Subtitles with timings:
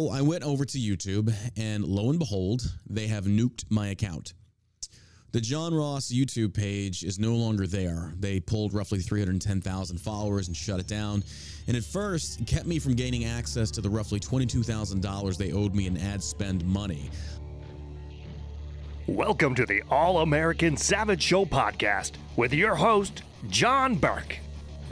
[0.00, 4.32] Well, I went over to YouTube, and lo and behold, they have nuked my account.
[5.32, 8.14] The John Ross YouTube page is no longer there.
[8.16, 11.24] They pulled roughly 310,000 followers and shut it down.
[11.66, 15.88] And at first, kept me from gaining access to the roughly $22,000 they owed me
[15.88, 17.10] in ad spend money.
[19.08, 24.38] Welcome to the All American Savage Show podcast with your host, John Burke,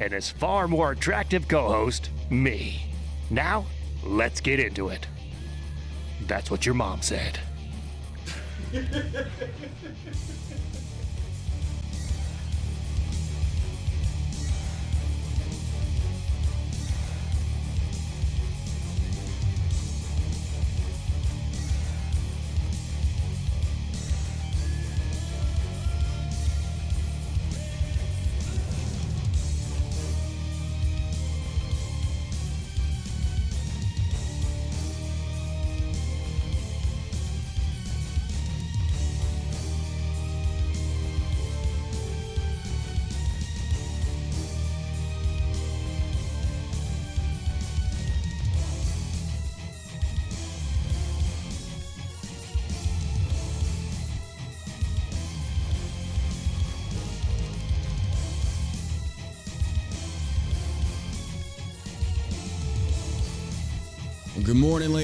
[0.00, 2.82] and his far more attractive co host, me.
[3.30, 3.66] Now,
[4.06, 5.06] let's get into it.
[6.26, 7.38] That's what your mom said.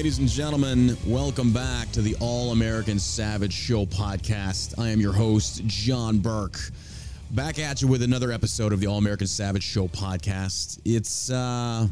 [0.03, 0.97] ladies and gentlemen.
[1.07, 4.77] Welcome back to the All American Savage Show podcast.
[4.77, 6.59] I am your host, John Burke.
[7.31, 10.81] Back at you with another episode of the All American Savage Show podcast.
[10.83, 11.87] It's uh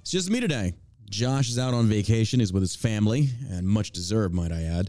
[0.00, 0.72] it's just me today.
[1.10, 4.88] Josh is out on vacation, he's with his family, and much deserved, might I add.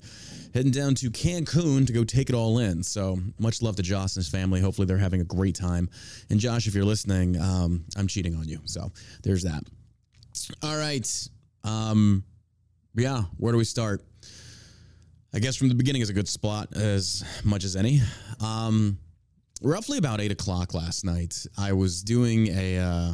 [0.53, 2.81] Heading down to Cancun to go take it all in.
[2.81, 4.61] So much love to Josh and his family.
[4.61, 5.89] Hopefully they're having a great time.
[6.29, 8.61] And Josh, if you're listening, um, I'm cheating on you.
[8.63, 8.89] So
[9.21, 9.63] there's that.
[10.63, 11.27] All right.
[11.65, 12.23] Um,
[12.95, 14.03] yeah, where do we start?
[15.33, 18.01] I guess from the beginning is a good spot as much as any.
[18.39, 18.99] Um,
[19.63, 23.13] roughly about eight o'clock last night, I was doing a uh,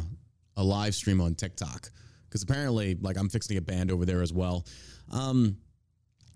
[0.56, 1.88] a live stream on TikTok
[2.28, 4.66] because apparently, like, I'm fixing a band over there as well.
[5.10, 5.56] Um,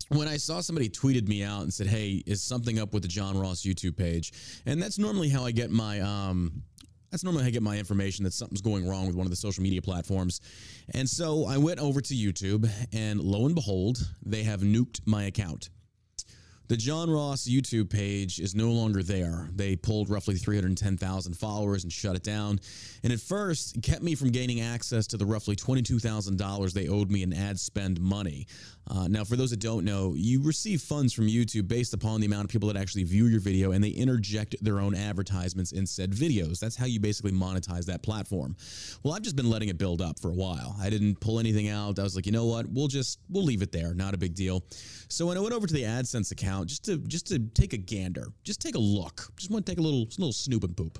[0.09, 3.09] when I saw somebody tweeted me out and said, "Hey, is something up with the
[3.09, 4.33] John Ross YouTube page?"
[4.67, 6.63] and that's normally how I get my um,
[7.15, 9.37] that's normally how I get my information that something's going wrong with one of the
[9.37, 10.41] social media platforms.
[10.95, 15.23] And so I went over to YouTube, and lo and behold, they have nuked my
[15.27, 15.71] account.
[16.67, 19.51] The John Ross YouTube page is no longer there.
[19.55, 22.59] They pulled roughly 310,000 followers and shut it down.
[23.03, 27.23] And at first, kept me from gaining access to the roughly $22,000 they owed me
[27.23, 28.47] in ad spend money.
[28.87, 32.27] Uh, now, for those that don't know, you receive funds from YouTube based upon the
[32.27, 35.87] amount of people that actually view your video and they interject their own advertisements in
[35.87, 36.61] said videos.
[36.61, 38.57] That's how you basically monetize that platform.
[39.03, 40.77] Well, I've just been letting it build up for a while.
[40.81, 41.99] I didn't pull anything out.
[41.99, 42.67] I was like, you know what?
[42.71, 43.93] We'll just we'll leave it there.
[43.93, 44.65] Not a big deal.
[45.09, 47.77] So when I went over to the AdSense account just to just to take a
[47.79, 50.99] gander, just take a look, just want to take a little little snoop and poop.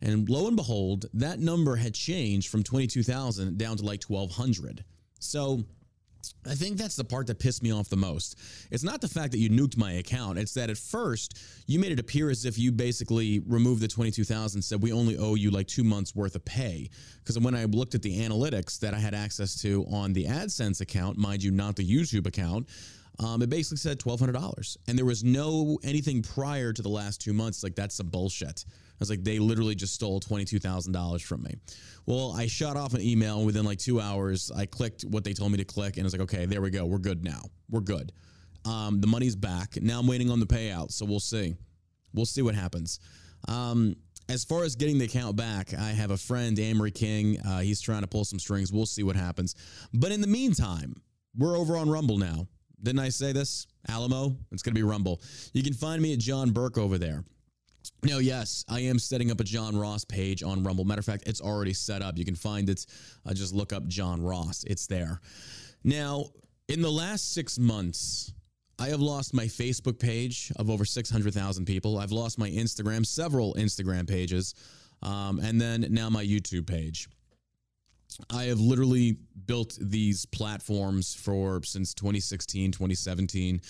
[0.00, 4.84] And lo and behold, that number had changed from 22,000 down to like 1,200.
[5.20, 5.64] So
[6.46, 8.38] I think that's the part that pissed me off the most.
[8.70, 10.38] It's not the fact that you nuked my account.
[10.38, 14.60] It's that at first you made it appear as if you basically removed the 22,000
[14.62, 16.90] said we only owe you like 2 months worth of pay.
[17.24, 20.80] Cuz when I looked at the analytics that I had access to on the AdSense
[20.80, 22.68] account, mind you not the YouTube account,
[23.18, 24.76] um, it basically said $1,200.
[24.88, 28.64] And there was no anything prior to the last 2 months like that's some bullshit.
[28.68, 31.54] I was like, they literally just stole $22,000 from me.
[32.06, 34.50] Well, I shot off an email and within like two hours.
[34.54, 36.86] I clicked what they told me to click and it's like, okay, there we go.
[36.86, 37.42] We're good now.
[37.70, 38.12] We're good.
[38.64, 39.76] Um, the money's back.
[39.80, 40.92] Now I'm waiting on the payout.
[40.92, 41.54] So we'll see.
[42.14, 43.00] We'll see what happens.
[43.48, 43.96] Um,
[44.28, 47.40] as far as getting the account back, I have a friend, Amory King.
[47.40, 48.72] Uh, he's trying to pull some strings.
[48.72, 49.54] We'll see what happens.
[49.92, 50.94] But in the meantime,
[51.36, 52.46] we're over on Rumble now.
[52.82, 53.66] Didn't I say this?
[53.88, 54.36] Alamo?
[54.50, 55.20] It's going to be Rumble.
[55.52, 57.24] You can find me at John Burke over there.
[58.04, 60.84] Now, yes, I am setting up a John Ross page on Rumble.
[60.84, 62.18] Matter of fact, it's already set up.
[62.18, 62.86] You can find it.
[63.26, 64.64] Uh, just look up John Ross.
[64.64, 65.20] It's there.
[65.84, 66.26] Now,
[66.68, 68.32] in the last six months,
[68.78, 71.98] I have lost my Facebook page of over 600,000 people.
[71.98, 74.54] I've lost my Instagram, several Instagram pages,
[75.02, 77.08] um, and then now my YouTube page.
[78.30, 79.16] I have literally
[79.46, 83.60] built these platforms for since 2016, 2017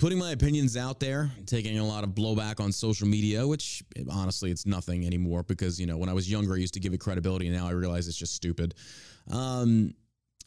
[0.00, 4.50] putting my opinions out there, taking a lot of blowback on social media, which honestly,
[4.50, 7.00] it's nothing anymore because, you know, when I was younger, I used to give it
[7.00, 8.74] credibility and now I realize it's just stupid.
[9.30, 9.94] Um,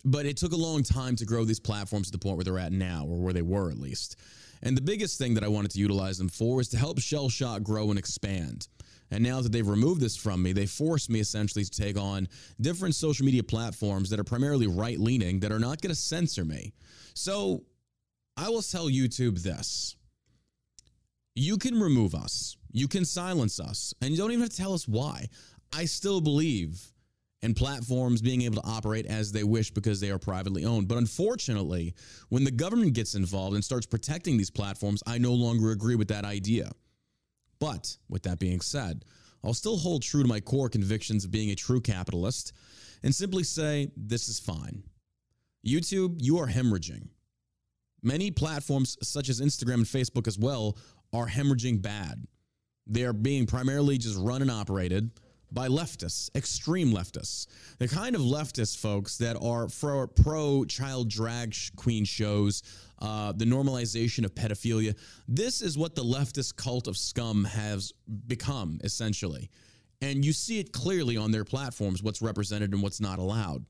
[0.04, 2.58] but it took a long time to grow these platforms to the point where they're
[2.58, 4.18] at now, or where they were at least.
[4.64, 7.30] And the biggest thing that I wanted to utilize them for is to help Shell
[7.30, 8.68] Shock grow and expand.
[9.14, 12.28] And now that they've removed this from me, they force me essentially to take on
[12.60, 16.44] different social media platforms that are primarily right leaning that are not going to censor
[16.44, 16.74] me.
[17.14, 17.64] So
[18.36, 19.96] I will tell YouTube this
[21.36, 24.74] you can remove us, you can silence us, and you don't even have to tell
[24.74, 25.28] us why.
[25.72, 26.92] I still believe
[27.44, 30.88] in platforms being able to operate as they wish because they are privately owned.
[30.88, 31.94] But unfortunately,
[32.30, 36.08] when the government gets involved and starts protecting these platforms, I no longer agree with
[36.08, 36.72] that idea.
[37.64, 39.06] But with that being said,
[39.42, 42.52] I'll still hold true to my core convictions of being a true capitalist
[43.04, 44.84] and simply say this is fine.
[45.66, 47.08] YouTube, you are hemorrhaging.
[48.02, 50.78] Many platforms, such as Instagram and Facebook as well,
[51.14, 52.28] are hemorrhaging bad.
[52.86, 55.12] They are being primarily just run and operated
[55.54, 57.48] by leftists, extreme leftists.
[57.78, 59.68] The kind of leftist folks, that are
[60.08, 62.64] pro child drag queen shows,
[63.00, 64.96] uh, the normalization of pedophilia.
[65.28, 67.94] This is what the leftist cult of scum has
[68.28, 69.50] become, essentially.
[70.02, 73.66] And you see it clearly on their platforms what's represented and what's not allowed.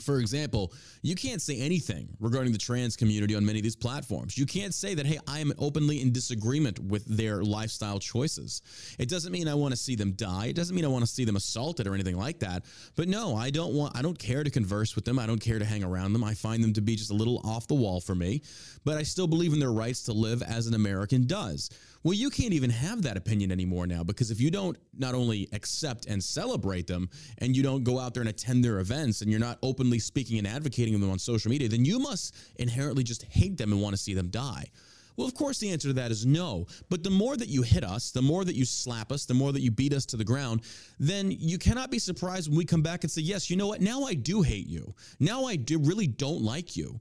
[0.00, 4.36] For example, you can't say anything regarding the trans community on many of these platforms.
[4.36, 8.62] You can't say that, hey, I am openly in disagreement with their lifestyle choices.
[8.98, 10.46] It doesn't mean I want to see them die.
[10.46, 12.64] It doesn't mean I want to see them assaulted or anything like that.
[12.96, 15.18] But no, I don't want, I don't care to converse with them.
[15.18, 16.24] I don't care to hang around them.
[16.24, 18.42] I find them to be just a little off the wall for me.
[18.84, 21.70] But I still believe in their rights to live as an American does.
[22.04, 25.48] Well, you can't even have that opinion anymore now because if you don't not only
[25.54, 27.08] accept and celebrate them
[27.38, 30.36] and you don't go out there and attend their events and you're not openly speaking
[30.36, 33.96] and advocating them on social media, then you must inherently just hate them and want
[33.96, 34.66] to see them die.
[35.16, 36.66] Well, of course, the answer to that is no.
[36.90, 39.52] But the more that you hit us, the more that you slap us, the more
[39.52, 40.60] that you beat us to the ground,
[40.98, 43.80] then you cannot be surprised when we come back and say, yes, you know what?
[43.80, 44.94] Now I do hate you.
[45.20, 47.00] Now I do really don't like you.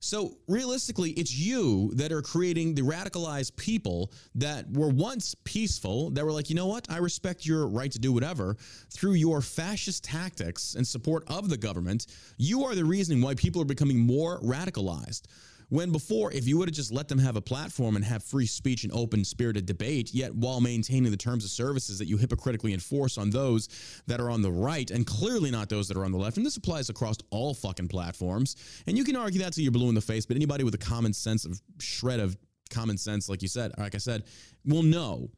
[0.00, 6.24] So realistically, it's you that are creating the radicalized people that were once peaceful, that
[6.24, 8.56] were like, you know what, I respect your right to do whatever.
[8.90, 12.06] Through your fascist tactics and support of the government,
[12.36, 15.22] you are the reason why people are becoming more radicalized.
[15.68, 18.46] When before, if you would have just let them have a platform and have free
[18.46, 22.72] speech and open spirited debate, yet while maintaining the terms of services that you hypocritically
[22.72, 23.68] enforce on those
[24.06, 26.46] that are on the right and clearly not those that are on the left, and
[26.46, 28.54] this applies across all fucking platforms.
[28.86, 30.78] And you can argue that till you're blue in the face, but anybody with a
[30.78, 32.36] common sense of shred of
[32.70, 34.24] common sense, like you said, like I said,
[34.64, 35.30] will know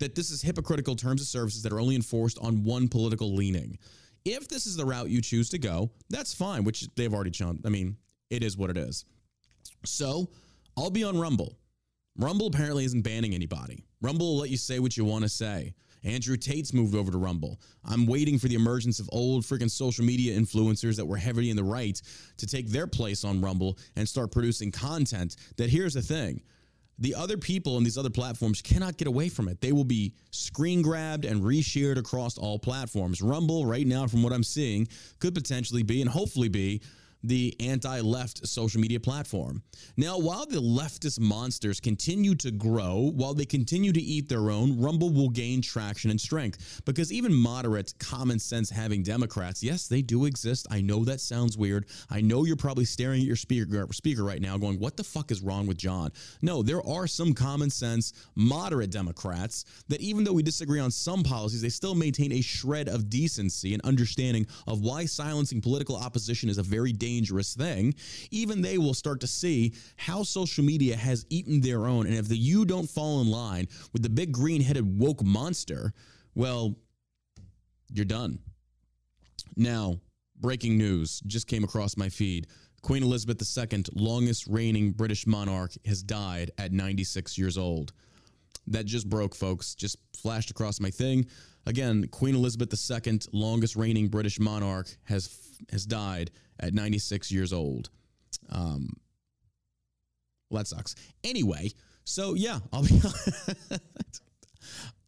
[0.00, 3.78] that this is hypocritical terms of services that are only enforced on one political leaning.
[4.24, 7.60] If this is the route you choose to go, that's fine, which they've already shown.
[7.64, 7.96] I mean,
[8.30, 9.04] it is what it is.
[9.86, 10.28] So
[10.76, 11.56] I'll be on Rumble.
[12.18, 13.84] Rumble apparently isn't banning anybody.
[14.00, 15.74] Rumble will let you say what you want to say.
[16.04, 17.60] Andrew Tate's moved over to Rumble.
[17.84, 21.56] I'm waiting for the emergence of old freaking social media influencers that were heavily in
[21.56, 22.00] the right
[22.36, 25.36] to take their place on Rumble and start producing content.
[25.56, 26.42] That here's the thing
[26.98, 29.60] the other people on these other platforms cannot get away from it.
[29.60, 33.20] They will be screen grabbed and reshared across all platforms.
[33.20, 36.80] Rumble, right now, from what I'm seeing, could potentially be and hopefully be
[37.26, 39.62] the anti left social media platform.
[39.96, 44.80] Now, while the leftist monsters continue to grow, while they continue to eat their own,
[44.80, 50.02] Rumble will gain traction and strength because even moderate, common sense having Democrats, yes, they
[50.02, 50.66] do exist.
[50.70, 51.86] I know that sounds weird.
[52.10, 55.30] I know you're probably staring at your speaker, speaker right now going, What the fuck
[55.30, 56.12] is wrong with John?
[56.42, 61.22] No, there are some common sense, moderate Democrats that even though we disagree on some
[61.22, 66.48] policies, they still maintain a shred of decency and understanding of why silencing political opposition
[66.48, 67.94] is a very dangerous dangerous thing,
[68.30, 72.06] even they will start to see how social media has eaten their own.
[72.06, 75.92] And if the, you don't fall in line with the big green headed woke monster,
[76.34, 76.76] well,
[77.90, 78.38] you're done.
[79.56, 79.98] Now,
[80.38, 82.46] breaking news just came across my feed.
[82.82, 87.92] Queen Elizabeth II, longest reigning British monarch, has died at 96 years old.
[88.66, 89.74] That just broke, folks.
[89.74, 91.26] Just flashed across my thing.
[91.64, 95.26] Again, Queen Elizabeth II, longest reigning British monarch, has
[95.70, 97.90] has died at 96 years old.
[98.50, 98.90] Um,
[100.50, 100.94] well, that sucks.
[101.24, 101.70] Anyway,
[102.04, 103.00] so yeah, I'll be.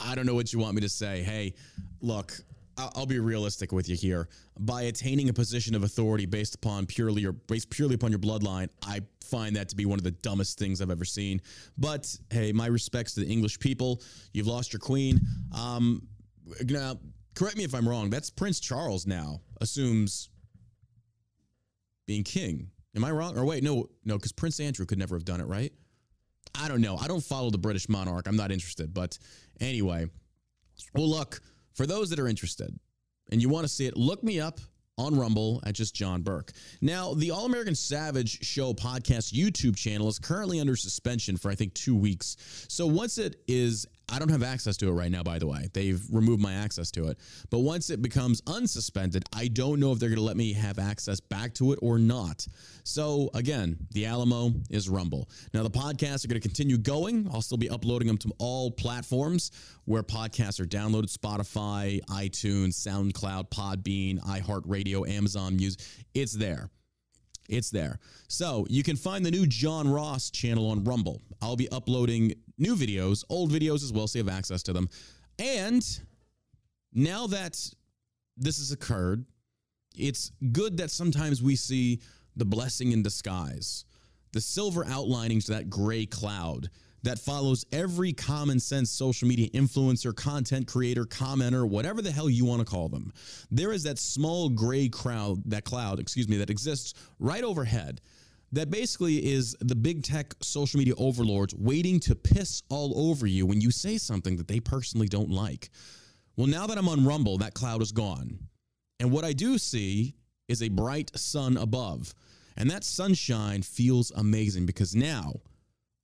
[0.00, 1.22] I don't know what you want me to say.
[1.22, 1.54] Hey,
[2.00, 2.32] look,
[2.76, 4.28] I'll be realistic with you here.
[4.58, 8.68] By attaining a position of authority based upon purely or based purely upon your bloodline,
[8.82, 11.40] I find that to be one of the dumbest things I've ever seen.
[11.76, 14.00] But hey, my respects to the English people.
[14.32, 15.20] You've lost your queen.
[15.52, 16.06] Um,
[16.64, 16.98] now,
[17.34, 18.10] correct me if I'm wrong.
[18.10, 20.30] That's Prince Charles now assumes
[22.08, 22.70] being king.
[22.96, 23.38] Am I wrong?
[23.38, 25.72] Or wait, no, no, because Prince Andrew could never have done it, right?
[26.58, 26.96] I don't know.
[26.96, 28.26] I don't follow the British monarch.
[28.26, 28.92] I'm not interested.
[28.92, 29.16] But
[29.60, 30.06] anyway,
[30.94, 31.40] well, look,
[31.74, 32.76] for those that are interested
[33.30, 34.58] and you want to see it, look me up
[34.96, 36.52] on Rumble at just John Burke.
[36.80, 41.54] Now, the All American Savage Show podcast YouTube channel is currently under suspension for, I
[41.54, 42.66] think, two weeks.
[42.68, 45.68] So once it is I don't have access to it right now, by the way.
[45.72, 47.18] They've removed my access to it.
[47.50, 50.78] But once it becomes unsuspended, I don't know if they're going to let me have
[50.78, 52.46] access back to it or not.
[52.84, 55.28] So, again, the Alamo is Rumble.
[55.52, 57.28] Now, the podcasts are going to continue going.
[57.32, 59.50] I'll still be uploading them to all platforms
[59.84, 65.80] where podcasts are downloaded Spotify, iTunes, SoundCloud, Podbean, iHeartRadio, Amazon Music.
[66.14, 66.70] It's there.
[67.48, 67.98] It's there.
[68.28, 71.22] So you can find the new John Ross channel on Rumble.
[71.40, 74.88] I'll be uploading new videos, old videos as well, so you have access to them.
[75.38, 75.84] And
[76.92, 77.58] now that
[78.36, 79.24] this has occurred,
[79.96, 82.00] it's good that sometimes we see
[82.36, 83.84] the blessing in disguise,
[84.32, 86.70] the silver outlinings to that gray cloud
[87.02, 92.44] that follows every common sense social media influencer, content creator, commenter, whatever the hell you
[92.44, 93.12] want to call them.
[93.50, 98.00] There is that small gray crowd, that cloud, excuse me, that exists right overhead
[98.52, 103.46] that basically is the big tech social media overlords waiting to piss all over you
[103.46, 105.70] when you say something that they personally don't like.
[106.36, 108.38] Well, now that I'm on Rumble, that cloud is gone.
[109.00, 110.14] And what I do see
[110.48, 112.14] is a bright sun above.
[112.56, 115.34] And that sunshine feels amazing because now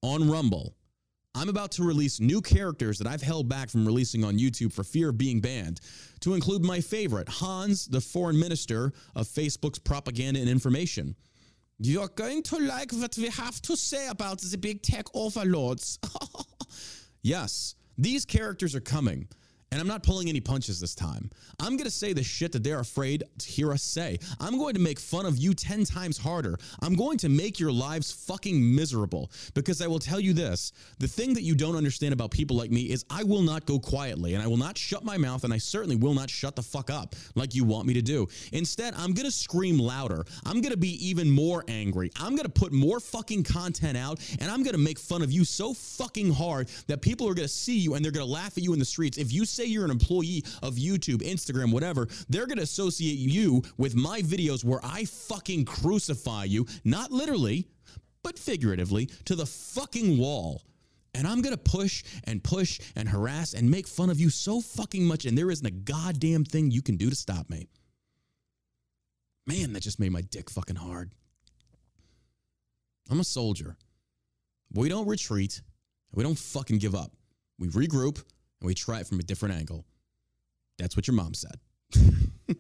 [0.02, 0.76] on Rumble,
[1.36, 4.84] I'm about to release new characters that I've held back from releasing on YouTube for
[4.84, 5.80] fear of being banned,
[6.20, 11.16] to include my favorite, Hans, the foreign minister of Facebook's propaganda and information.
[11.78, 15.98] You're going to like what we have to say about the big tech overlords.
[17.22, 19.28] yes, these characters are coming.
[19.73, 21.30] And I'm not pulling any punches this time.
[21.59, 24.18] I'm going to say the shit that they're afraid to hear us say.
[24.38, 26.56] I'm going to make fun of you 10 times harder.
[26.80, 31.09] I'm going to make your lives fucking miserable because I will tell you this the
[31.09, 34.35] thing that you don't understand about people like me is I will not go quietly
[34.35, 36.90] and I will not shut my mouth and I certainly will not shut the fuck
[36.90, 38.28] up like you want me to do.
[38.52, 40.25] Instead, I'm going to scream louder.
[40.47, 42.11] I'm going to be even more angry.
[42.21, 45.33] I'm going to put more fucking content out and I'm going to make fun of
[45.33, 48.33] you so fucking hard that people are going to see you and they're going to
[48.33, 49.18] laugh at you in the streets.
[49.18, 53.62] If you say you're an employee of YouTube, Instagram, whatever, they're going to associate you
[53.76, 57.68] with my videos where I fucking crucify you, not literally,
[58.23, 60.62] but figuratively, to the fucking wall.
[61.14, 64.61] And I'm going to push and push and harass and make fun of you so
[64.61, 65.26] fucking much.
[65.26, 67.68] And there isn't a goddamn thing you can do to stop me.
[69.46, 71.12] Man, that just made my dick fucking hard.
[73.11, 73.76] I'm a soldier.
[74.73, 75.61] We don't retreat.
[76.12, 77.12] We don't fucking give up.
[77.58, 78.23] We regroup
[78.64, 79.85] and we try it from a different angle.
[80.78, 81.56] That's what your mom said.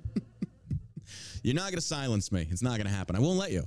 [1.42, 2.46] You're not going to silence me.
[2.50, 3.16] It's not going to happen.
[3.16, 3.64] I won't let you.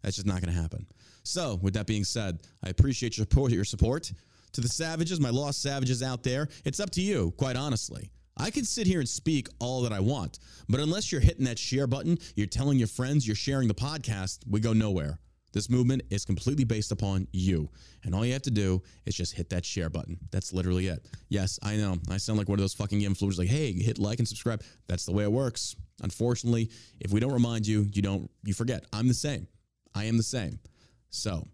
[0.00, 0.86] That's just not going to happen.
[1.24, 3.50] So, with that being said, I appreciate your support.
[3.50, 4.12] Your support
[4.52, 6.48] to the savages, my lost savages out there.
[6.64, 8.12] It's up to you, quite honestly.
[8.36, 11.58] I can sit here and speak all that I want, but unless you're hitting that
[11.58, 15.18] share button, you're telling your friends, you're sharing the podcast, we go nowhere.
[15.52, 17.68] This movement is completely based upon you.
[18.04, 20.18] And all you have to do is just hit that share button.
[20.30, 21.06] That's literally it.
[21.28, 21.98] Yes, I know.
[22.10, 24.62] I sound like one of those fucking influencers like, hey, hit like and subscribe.
[24.88, 25.76] That's the way it works.
[26.02, 28.84] Unfortunately, if we don't remind you, you don't you forget.
[28.92, 29.46] I'm the same.
[29.94, 30.58] I am the same.
[31.10, 31.46] So,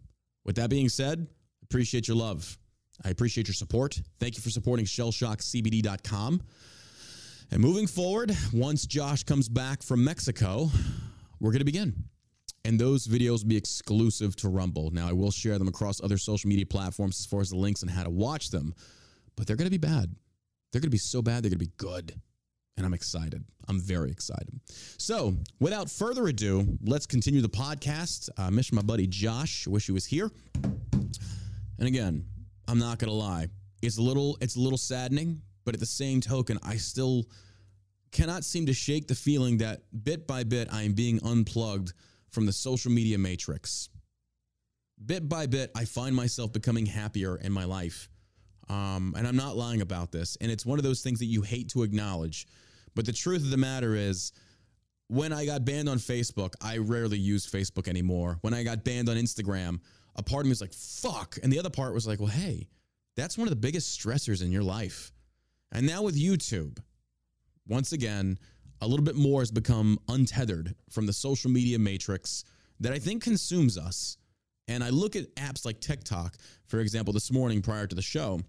[0.44, 1.26] with that being said,
[1.64, 2.56] appreciate your love.
[3.04, 4.00] I appreciate your support.
[4.20, 6.42] Thank you for supporting shellshockcbd.com.
[7.50, 10.70] And moving forward, once Josh comes back from Mexico,
[11.40, 12.04] we're going to begin
[12.64, 14.90] and those videos will be exclusive to Rumble.
[14.90, 17.82] Now, I will share them across other social media platforms as far as the links
[17.82, 18.74] and how to watch them,
[19.36, 20.14] but they're going to be bad.
[20.72, 22.14] They're going to be so bad, they're going to be good.
[22.76, 23.44] And I'm excited.
[23.66, 24.60] I'm very excited.
[24.98, 28.28] So, without further ado, let's continue the podcast.
[28.38, 29.66] Uh, I miss my buddy Josh.
[29.66, 30.30] Wish he was here.
[30.62, 32.24] And again,
[32.68, 33.48] I'm not going to lie.
[33.82, 37.24] It's a little it's a little saddening, but at the same token, I still
[38.10, 41.92] cannot seem to shake the feeling that bit by bit I am being unplugged
[42.30, 43.88] from the social media matrix.
[45.04, 48.08] Bit by bit, I find myself becoming happier in my life.
[48.68, 50.36] Um, and I'm not lying about this.
[50.40, 52.46] And it's one of those things that you hate to acknowledge.
[52.94, 54.32] But the truth of the matter is,
[55.06, 58.38] when I got banned on Facebook, I rarely use Facebook anymore.
[58.42, 59.80] When I got banned on Instagram,
[60.16, 61.38] a part of me was like, fuck.
[61.42, 62.68] And the other part was like, well, hey,
[63.16, 65.12] that's one of the biggest stressors in your life.
[65.72, 66.78] And now with YouTube,
[67.66, 68.38] once again,
[68.80, 72.44] a little bit more has become untethered from the social media matrix
[72.80, 74.16] that I think consumes us.
[74.68, 78.40] And I look at apps like TikTok, for example, this morning prior to the show,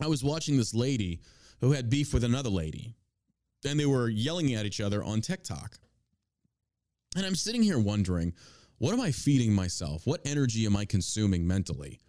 [0.00, 1.20] I was watching this lady
[1.60, 2.96] who had beef with another lady,
[3.64, 5.78] and they were yelling at each other on TikTok.
[7.16, 8.34] And I'm sitting here wondering,
[8.78, 10.06] what am I feeding myself?
[10.06, 12.00] What energy am I consuming mentally?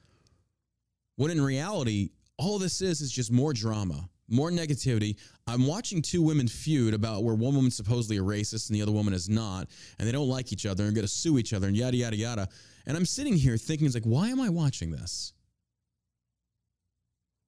[1.17, 5.17] When in reality, all this is is just more drama, more negativity.
[5.47, 8.91] I'm watching two women feud about where one woman's supposedly a racist and the other
[8.91, 9.67] woman is not,
[9.99, 12.15] and they don't like each other and going to sue each other and yada, yada,
[12.15, 12.49] yada.
[12.85, 15.33] And I'm sitting here thinking, it's like, why am I watching this?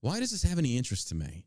[0.01, 1.45] Why does this have any interest to me?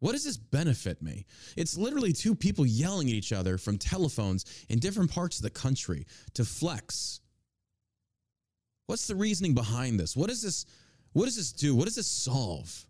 [0.00, 1.26] What does this benefit me?
[1.56, 5.50] It's literally two people yelling at each other from telephones in different parts of the
[5.50, 7.20] country to flex.
[8.86, 10.16] What's the reasoning behind this?
[10.16, 10.66] What does this
[11.12, 11.74] what does this do?
[11.74, 12.85] What does this solve?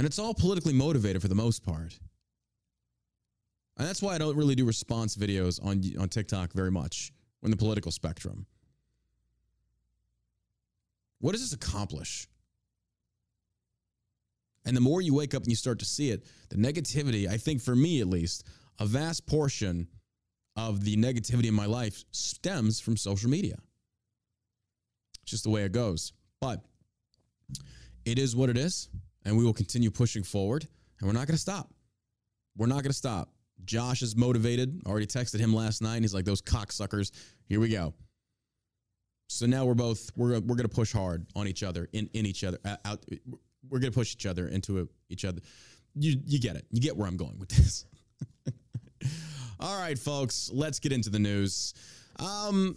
[0.00, 2.00] And it's all politically motivated for the most part.
[3.76, 7.50] And that's why I don't really do response videos on on TikTok very much in
[7.50, 8.46] the political spectrum.
[11.18, 12.26] What does this accomplish?
[14.64, 17.36] And the more you wake up and you start to see it, the negativity, I
[17.36, 18.46] think for me at least,
[18.78, 19.86] a vast portion
[20.56, 23.58] of the negativity in my life stems from social media.
[25.24, 26.14] It's just the way it goes.
[26.40, 26.64] But
[28.06, 28.88] it is what it is,
[29.24, 30.66] and we will continue pushing forward,
[30.98, 31.70] and we're not going to stop.
[32.56, 33.30] We're not going to stop.
[33.64, 34.82] Josh is motivated.
[34.86, 36.00] Already texted him last night.
[36.00, 37.12] He's like, those cocksuckers.
[37.46, 37.94] Here we go.
[39.28, 42.26] So now we're both we're we're going to push hard on each other in in
[42.26, 43.04] each other out
[43.68, 45.40] we're going to push each other into each other.
[45.94, 46.66] You you get it.
[46.72, 47.84] You get where I'm going with this.
[49.60, 51.74] All right, folks, let's get into the news.
[52.18, 52.76] Um,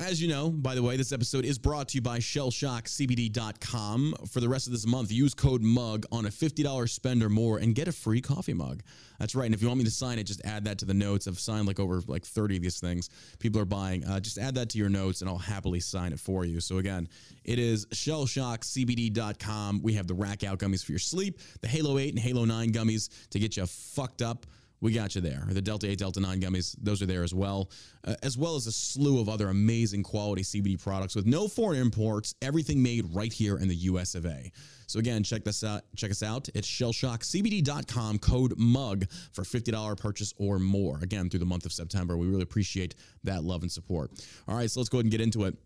[0.00, 4.14] as you know, by the way, this episode is brought to you by shellshockcbd.com.
[4.28, 7.58] For the rest of this month, use code MUG on a $50 spend or more
[7.58, 8.82] and get a free coffee mug.
[9.20, 9.46] That's right.
[9.46, 11.28] And if you want me to sign it, just add that to the notes.
[11.28, 13.08] I've signed like over like 30 of these things
[13.38, 14.04] people are buying.
[14.04, 16.58] Uh, just add that to your notes and I'll happily sign it for you.
[16.60, 17.08] So again,
[17.44, 19.80] it is shellshockcbd.com.
[19.82, 22.72] We have the rack out gummies for your sleep, the Halo 8 and Halo 9
[22.72, 24.44] gummies to get you fucked up
[24.84, 25.46] we got you there.
[25.48, 27.70] The Delta 8, Delta 9 gummies, those are there as well,
[28.06, 31.80] uh, as well as a slew of other amazing quality CBD products with no foreign
[31.80, 34.52] imports, everything made right here in the US of A.
[34.86, 35.84] So again, check this out.
[35.96, 36.50] Check us out.
[36.54, 40.98] It's shellshockcbd.com code MUG for $50 purchase or more.
[41.00, 42.18] Again, through the month of September.
[42.18, 44.10] We really appreciate that love and support.
[44.46, 45.56] All right, so let's go ahead and get into it.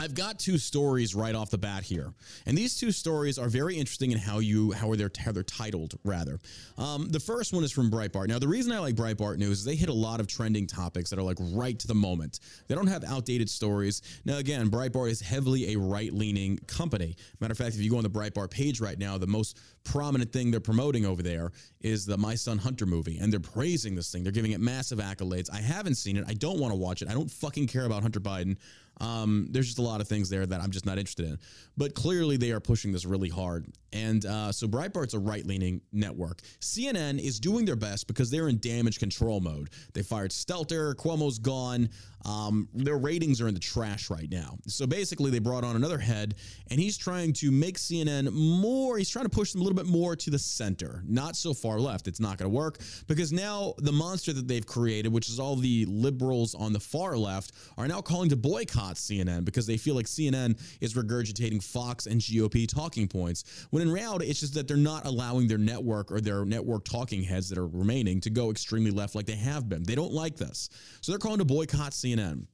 [0.00, 2.12] I've got two stories right off the bat here,
[2.46, 5.42] and these two stories are very interesting in how you how are they're how they're
[5.42, 6.38] titled rather.
[6.76, 8.28] Um, the first one is from Breitbart.
[8.28, 11.10] Now, the reason I like Breitbart news is they hit a lot of trending topics
[11.10, 12.38] that are like right to the moment.
[12.68, 14.02] They don't have outdated stories.
[14.24, 17.16] Now, again, Breitbart is heavily a right leaning company.
[17.40, 20.32] Matter of fact, if you go on the Breitbart page right now, the most prominent
[20.32, 24.12] thing they're promoting over there is the My Son Hunter movie, and they're praising this
[24.12, 24.22] thing.
[24.22, 25.50] They're giving it massive accolades.
[25.52, 26.24] I haven't seen it.
[26.28, 27.08] I don't want to watch it.
[27.08, 28.56] I don't fucking care about Hunter Biden.
[29.00, 31.38] Um, there's just a lot of things there that I'm just not interested in.
[31.76, 33.66] But clearly, they are pushing this really hard.
[33.92, 36.42] And uh, so Breitbart's a right leaning network.
[36.60, 39.70] CNN is doing their best because they're in damage control mode.
[39.94, 41.88] They fired Stelter, Cuomo's gone.
[42.24, 44.58] Um, their ratings are in the trash right now.
[44.66, 46.34] So basically, they brought on another head,
[46.70, 49.86] and he's trying to make CNN more, he's trying to push them a little bit
[49.86, 52.08] more to the center, not so far left.
[52.08, 55.56] It's not going to work because now the monster that they've created, which is all
[55.56, 59.94] the liberals on the far left, are now calling to boycott CNN because they feel
[59.94, 63.66] like CNN is regurgitating Fox and GOP talking points.
[63.70, 67.22] When in reality, it's just that they're not allowing their network or their network talking
[67.22, 69.82] heads that are remaining to go extremely left like they have been.
[69.82, 70.70] They don't like this.
[71.00, 71.92] So they're calling to boycott.
[71.98, 72.46] CNN.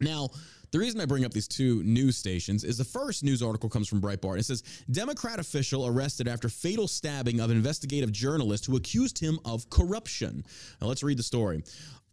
[0.00, 0.30] Now,
[0.70, 3.88] the reason I bring up these two news stations is the first news article comes
[3.88, 4.38] from Breitbart.
[4.38, 9.68] It says Democrat official arrested after fatal stabbing of investigative journalist who accused him of
[9.70, 10.44] corruption.
[10.80, 11.62] Now let's read the story.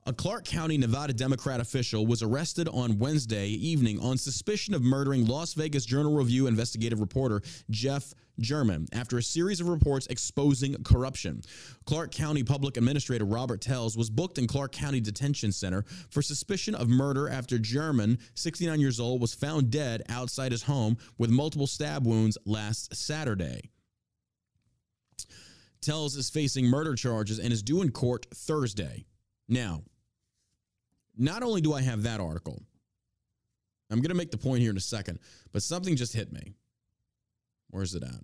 [0.08, 5.26] A Clark County, Nevada Democrat official was arrested on Wednesday evening on suspicion of murdering
[5.26, 7.42] Las Vegas Journal Review investigative reporter
[7.72, 11.42] Jeff German after a series of reports exposing corruption.
[11.86, 16.76] Clark County Public Administrator Robert Telles was booked in Clark County Detention Center for suspicion
[16.76, 21.66] of murder after German, 69 years old, was found dead outside his home with multiple
[21.66, 23.72] stab wounds last Saturday.
[25.82, 29.08] Telles is facing murder charges and is due in court Thursday.
[29.48, 29.82] Now,
[31.18, 32.62] not only do I have that article,
[33.90, 35.20] I'm going to make the point here in a second,
[35.52, 36.54] but something just hit me.
[37.70, 38.22] Where's it at?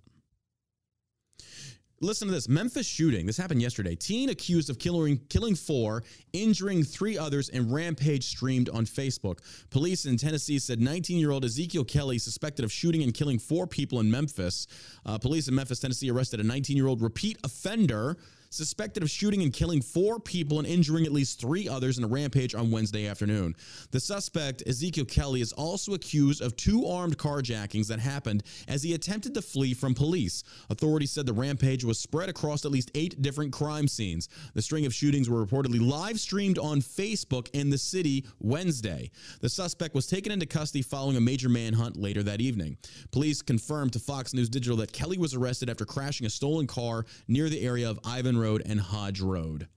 [2.02, 3.26] Listen to this Memphis shooting.
[3.26, 3.94] This happened yesterday.
[3.94, 6.02] Teen accused of killing, killing four,
[6.32, 9.38] injuring three others, and rampage streamed on Facebook.
[9.70, 13.68] Police in Tennessee said 19 year old Ezekiel Kelly, suspected of shooting and killing four
[13.68, 14.66] people in Memphis.
[15.06, 18.16] Uh, police in Memphis, Tennessee arrested a 19 year old repeat offender
[18.52, 22.06] suspected of shooting and killing four people and injuring at least three others in a
[22.06, 23.54] rampage on Wednesday afternoon.
[23.90, 28.94] The suspect, Ezekiel Kelly, is also accused of two armed carjackings that happened as he
[28.94, 30.44] attempted to flee from police.
[30.70, 34.28] Authorities said the rampage was spread across at least eight different crime scenes.
[34.54, 39.10] The string of shootings were reportedly live streamed on Facebook in the city Wednesday.
[39.40, 42.76] The suspect was taken into custody following a major manhunt later that evening.
[43.10, 47.06] Police confirmed to Fox News Digital that Kelly was arrested after crashing a stolen car
[47.28, 49.68] near the area of Ivan Road and Hodge Road.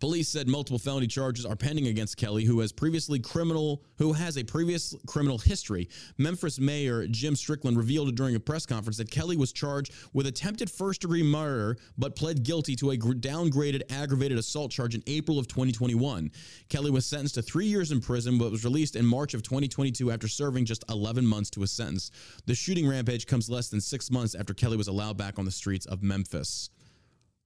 [0.00, 4.38] Police said multiple felony charges are pending against Kelly, who has previously criminal who has
[4.38, 5.88] a previous criminal history.
[6.18, 10.70] Memphis Mayor Jim Strickland revealed during a press conference that Kelly was charged with attempted
[10.70, 16.30] first-degree murder, but pled guilty to a downgraded aggravated assault charge in April of 2021.
[16.68, 20.12] Kelly was sentenced to three years in prison, but was released in March of 2022
[20.12, 22.12] after serving just 11 months to a sentence.
[22.46, 25.50] The shooting rampage comes less than six months after Kelly was allowed back on the
[25.50, 26.70] streets of Memphis.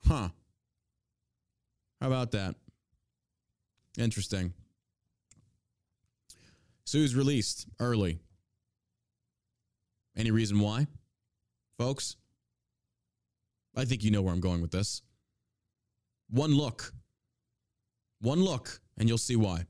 [0.07, 0.29] Huh.
[2.01, 2.57] How about that?
[3.99, 4.53] Interesting.
[6.85, 8.19] So he was released early.
[10.17, 10.87] Any reason why?
[11.79, 12.17] Folks,
[13.77, 15.03] I think you know where I'm going with this.
[16.31, 16.93] One look.
[18.21, 19.65] One look, and you'll see why.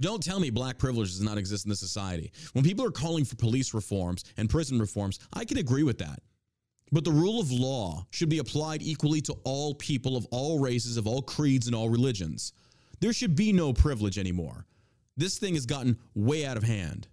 [0.00, 2.32] Don't tell me black privilege does not exist in this society.
[2.54, 6.20] When people are calling for police reforms and prison reforms, I can agree with that.
[6.92, 10.96] But the rule of law should be applied equally to all people of all races,
[10.96, 12.52] of all creeds, and all religions.
[13.00, 14.66] There should be no privilege anymore.
[15.16, 17.06] This thing has gotten way out of hand.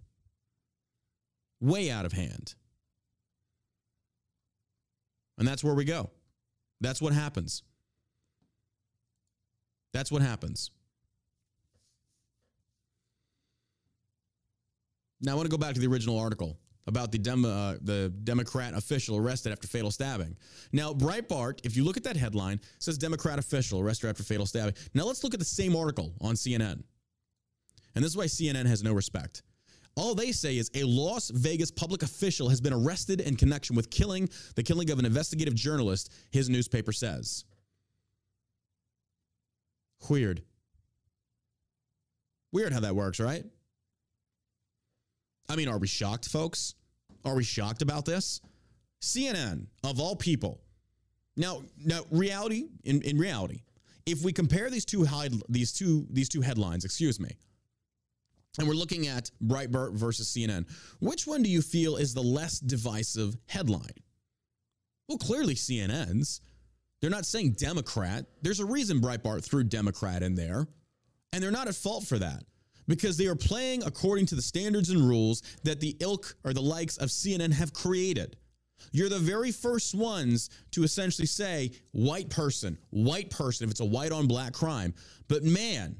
[1.61, 2.55] Way out of hand.
[5.37, 6.09] And that's where we go.
[6.81, 7.63] That's what happens.
[9.93, 10.71] That's what happens.
[15.21, 18.13] Now, I want to go back to the original article about the, Dem- uh, the
[18.23, 20.35] Democrat official arrested after fatal stabbing.
[20.71, 24.73] Now, Breitbart, if you look at that headline, says Democrat official arrested after fatal stabbing.
[24.93, 26.81] Now, let's look at the same article on CNN.
[27.95, 29.43] And this is why CNN has no respect.
[29.95, 33.89] All they say is a Las Vegas public official has been arrested in connection with
[33.89, 37.45] killing the killing of an investigative journalist, his newspaper says.
[40.07, 40.43] Weird.
[42.51, 43.43] Weird how that works, right?
[45.49, 46.75] I mean, are we shocked, folks?
[47.25, 48.41] Are we shocked about this?
[49.01, 50.61] CNN, of all people.
[51.35, 53.61] Now, now reality, in, in reality,
[54.05, 57.37] if we compare these two high, these two these two headlines, excuse me,
[58.57, 60.65] and we're looking at Breitbart versus CNN,
[60.99, 63.93] which one do you feel is the less divisive headline?
[65.07, 66.41] Well, clearly CNN's.
[66.99, 68.25] They're not saying Democrat.
[68.41, 70.67] There's a reason Breitbart threw Democrat in there,
[71.31, 72.43] and they're not at fault for that
[72.87, 76.61] because they are playing according to the standards and rules that the ilk or the
[76.61, 78.37] likes of CNN have created.
[78.91, 83.85] You're the very first ones to essentially say white person, white person, if it's a
[83.85, 84.93] white on black crime.
[85.27, 85.99] But man,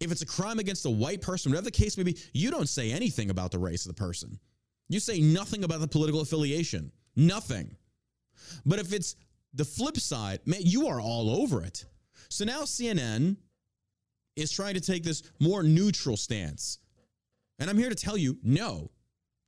[0.00, 2.68] if it's a crime against a white person, whatever the case may be, you don't
[2.68, 4.38] say anything about the race of the person.
[4.88, 6.90] You say nothing about the political affiliation.
[7.16, 7.76] Nothing.
[8.66, 9.14] But if it's
[9.54, 11.84] the flip side, man, you are all over it.
[12.28, 13.36] So now CNN
[14.40, 16.78] is trying to take this more neutral stance.
[17.58, 18.90] And I'm here to tell you no,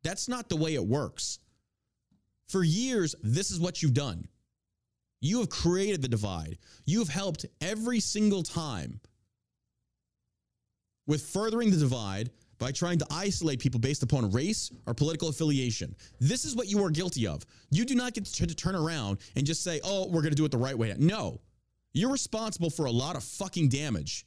[0.03, 1.39] that's not the way it works.
[2.49, 4.29] For years, this is what you've done.
[5.21, 6.59] You have created the divide.
[6.85, 9.01] You have helped every single time
[11.07, 15.95] with furthering the divide by trying to isolate people based upon race or political affiliation.
[16.21, 17.45] This is what you are guilty of.
[17.71, 20.45] You do not get to turn around and just say, oh, we're going to do
[20.45, 20.95] it the right way.
[20.99, 21.41] No,
[21.93, 24.27] you're responsible for a lot of fucking damage.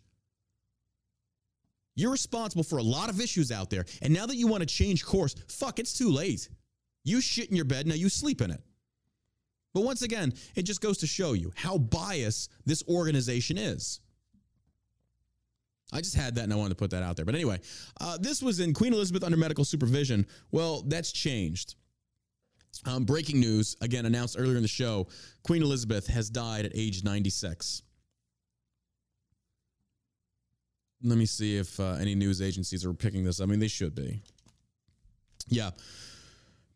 [1.96, 3.86] You're responsible for a lot of issues out there.
[4.02, 6.50] And now that you want to change course, fuck, it's too late.
[7.04, 8.62] You shit in your bed, now you sleep in it.
[9.74, 14.00] But once again, it just goes to show you how biased this organization is.
[15.94, 17.26] I just had that and I wanted to put that out there.
[17.26, 17.60] But anyway,
[18.02, 20.26] uh, this was in Queen Elizabeth under medical supervision.
[20.52, 21.76] Well, that's changed.
[22.86, 25.08] Um, breaking news, again, announced earlier in the show
[25.44, 27.84] Queen Elizabeth has died at age 96.
[31.04, 33.42] Let me see if uh, any news agencies are picking this.
[33.42, 34.22] I mean, they should be.
[35.48, 35.72] Yeah.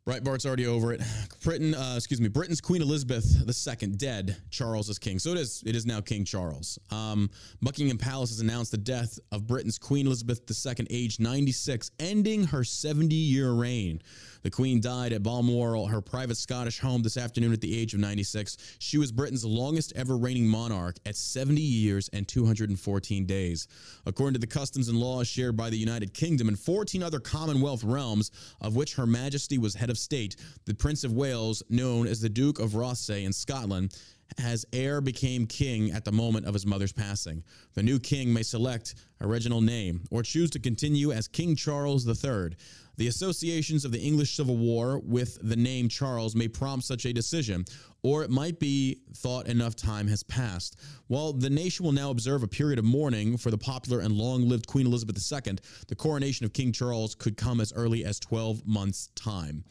[0.10, 1.02] Breitbart's already over it.
[1.44, 4.36] Britain, uh, excuse me, Britain's Queen Elizabeth II dead.
[4.50, 5.20] Charles is king.
[5.20, 5.64] So it is.
[5.66, 6.80] It is now King Charles.
[6.90, 7.30] Um,
[7.62, 12.62] Buckingham Palace has announced the death of Britain's Queen Elizabeth II, aged 96, ending her
[12.62, 14.02] 70-year reign.
[14.42, 18.00] The Queen died at Balmoral, her private Scottish home, this afternoon at the age of
[18.00, 18.58] 96.
[18.80, 23.68] She was Britain's longest ever reigning monarch at 70 years and 214 days.
[24.06, 27.84] According to the customs and laws shared by the United Kingdom and 14 other Commonwealth
[27.84, 32.22] realms, of which Her Majesty was head of state, the Prince of Wales, known as
[32.22, 33.96] the Duke of Rothesay in Scotland,
[34.38, 37.44] as heir became king at the moment of his mother's passing.
[37.74, 42.08] The new king may select a original name or choose to continue as King Charles
[42.08, 42.52] III.
[43.00, 47.14] The associations of the English Civil War with the name Charles may prompt such a
[47.14, 47.64] decision,
[48.04, 50.76] or it might be thought enough time has passed.
[51.08, 54.50] While the nation will now observe a period of mourning for the popular and long
[54.50, 58.68] lived Queen Elizabeth II, the coronation of King Charles could come as early as 12
[58.68, 59.64] months' time.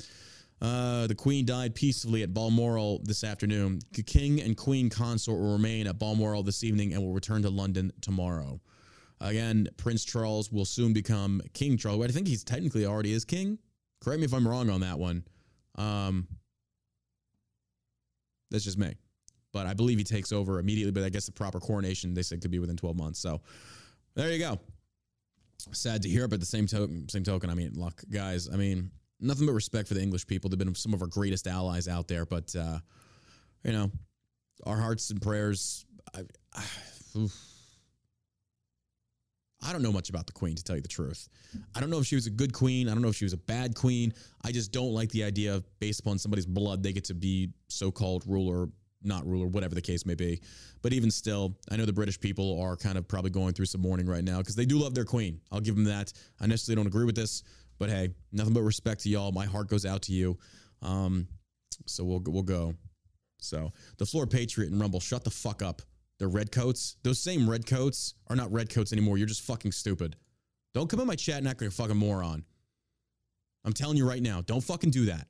[0.63, 3.81] Uh, the Queen died peacefully at Balmoral this afternoon.
[3.93, 7.51] The King and Queen consort will remain at Balmoral this evening and will return to
[7.51, 8.59] London tomorrow.
[9.21, 12.05] Again, Prince Charles will soon become King Charles.
[12.05, 13.59] I think he's technically already is king.
[14.01, 15.25] Correct me if I'm wrong on that one.
[15.77, 16.29] Um,
[18.51, 18.95] that's just me.
[19.53, 20.93] But I believe he takes over immediately.
[20.93, 23.19] But I guess the proper coronation they said could be within 12 months.
[23.19, 23.41] So
[24.15, 24.61] there you go.
[25.73, 27.51] Sad to hear, but the same token, same token.
[27.51, 28.49] I mean, luck, guys.
[28.53, 30.49] I mean, nothing but respect for the English people.
[30.49, 32.25] They've been some of our greatest allies out there.
[32.25, 32.79] But uh,
[33.65, 33.91] you know,
[34.65, 35.85] our hearts and prayers.
[36.15, 36.23] I,
[36.55, 36.65] I,
[39.63, 41.29] I don't know much about the queen, to tell you the truth.
[41.75, 42.89] I don't know if she was a good queen.
[42.89, 44.15] I don't know if she was a bad queen.
[44.45, 47.51] I just don't like the idea of based upon somebody's blood, they get to be
[47.69, 48.69] so called ruler,
[49.03, 50.41] not ruler, whatever the case may be.
[50.83, 53.81] But even still, I know the British people are kind of probably going through some
[53.81, 55.41] mourning right now because they do love their queen.
[55.51, 56.13] I'll give them that.
[56.41, 57.43] I necessarily don't agree with this,
[57.79, 59.33] but hey, nothing but respect to y'all.
[59.33, 60.39] My heart goes out to you.
[60.83, 61.27] Um,
[61.87, 62.75] so we'll we'll go.
[63.41, 65.83] So the floor patriot and Rumble, shut the fuck up.
[66.19, 66.97] They're red coats.
[67.03, 69.19] Those same red coats are not red coats anymore.
[69.19, 70.17] You're just fucking stupid.
[70.75, 72.45] Don't come in my chat and act like a fucking moron.
[73.65, 75.27] I'm telling you right now, don't fucking do that.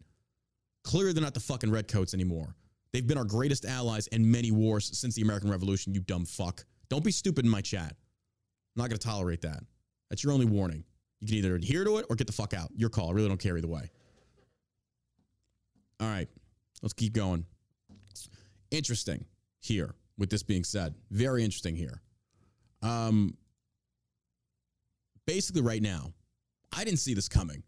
[0.84, 2.54] Clearly, they're not the fucking red coats anymore.
[2.92, 6.64] They've been our greatest allies in many wars since the American Revolution, you dumb fuck.
[6.88, 7.90] Don't be stupid in my chat.
[7.90, 9.62] I'm not going to tolerate that.
[10.08, 10.84] That's your only warning.
[11.20, 12.70] You can either adhere to it or get the fuck out.
[12.74, 13.10] Your call.
[13.10, 13.90] I really don't care either way.
[16.00, 16.28] All right,
[16.80, 17.44] let's keep going.
[18.70, 19.24] Interesting
[19.60, 20.94] here with this being said.
[21.10, 22.02] Very interesting here.
[22.82, 23.36] Um,
[25.26, 26.12] basically, right now,
[26.76, 27.62] I didn't see this coming,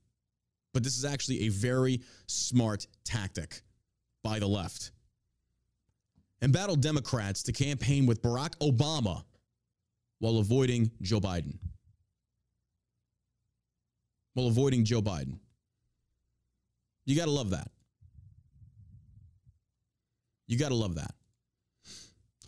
[0.74, 3.62] but this is actually a very smart tactic
[4.22, 4.90] by the left.
[6.42, 9.24] Embattled Democrats to campaign with Barack Obama
[10.18, 11.58] while avoiding Joe Biden.
[14.34, 15.38] While avoiding Joe Biden.
[17.04, 17.70] You got to love that.
[20.46, 21.14] You got to love that.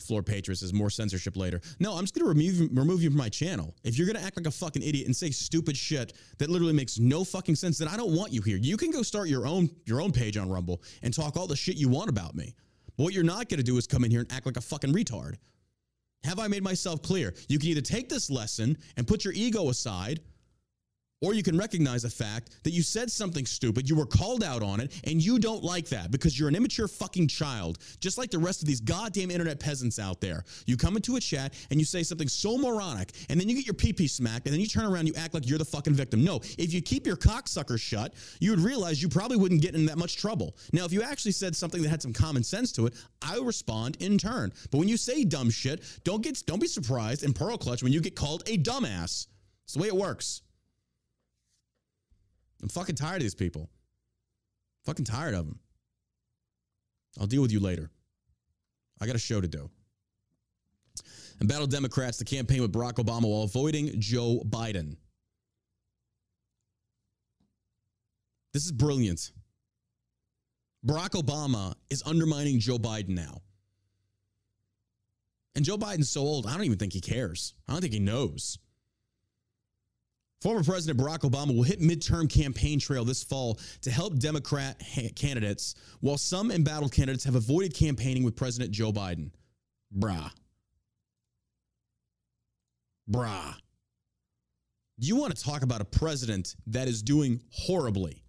[0.03, 1.61] Floor Patriots is more censorship later.
[1.79, 3.75] No, I'm just to remove, remove you from my channel.
[3.85, 6.99] If you're to act like a fucking idiot and say stupid shit that literally makes
[6.99, 8.57] no fucking sense, then I don't want you here.
[8.57, 11.57] You can go start your own your own page on Rumble and talk all the
[11.57, 12.55] shit you want about me.
[12.97, 14.93] But what you're not to do is come in here and act like a fucking
[14.93, 15.37] retard.
[16.25, 17.35] Have I made myself clear?
[17.49, 20.21] You can either take this lesson and put your ego aside
[21.23, 24.63] or you can recognize the fact that you said something stupid, you were called out
[24.63, 28.31] on it, and you don't like that because you're an immature fucking child, just like
[28.31, 30.45] the rest of these goddamn internet peasants out there.
[30.67, 33.67] You come into a chat and you say something so moronic, and then you get
[33.67, 35.65] your pee pee smacked, and then you turn around and you act like you're the
[35.65, 36.25] fucking victim.
[36.25, 39.87] No, if you keep your cocksucker shut, you would realize you probably wouldn't get in
[39.87, 40.57] that much trouble.
[40.73, 43.97] Now, if you actually said something that had some common sense to it, I respond
[44.01, 44.53] in turn.
[44.71, 47.93] But when you say dumb shit, don't get don't be surprised and pearl clutch when
[47.93, 49.29] you get called a dumbass.
[49.65, 50.43] It's the way it works.
[52.63, 53.69] I'm fucking tired of these people.
[54.85, 55.59] Fucking tired of them.
[57.21, 57.91] I'll deal with you later.
[59.01, 59.69] I got a show to do.
[61.41, 64.97] Embattled Democrats to campaign with Barack Obama while avoiding Joe Biden.
[68.53, 69.33] This is brilliant.
[70.87, 73.41] Barack Obama is undermining Joe Biden now.
[75.55, 77.55] And Joe Biden's so old, I don't even think he cares.
[77.69, 78.59] I don't think he knows.
[80.43, 85.13] Former President Barack Obama will hit midterm campaign trail this fall to help Democrat ha-
[85.15, 89.31] candidates, while some embattled candidates have avoided campaigning with President Joe Biden.
[89.97, 90.33] Brah.
[93.09, 93.55] Brah.
[94.99, 98.25] You want to talk about a president that is doing horribly.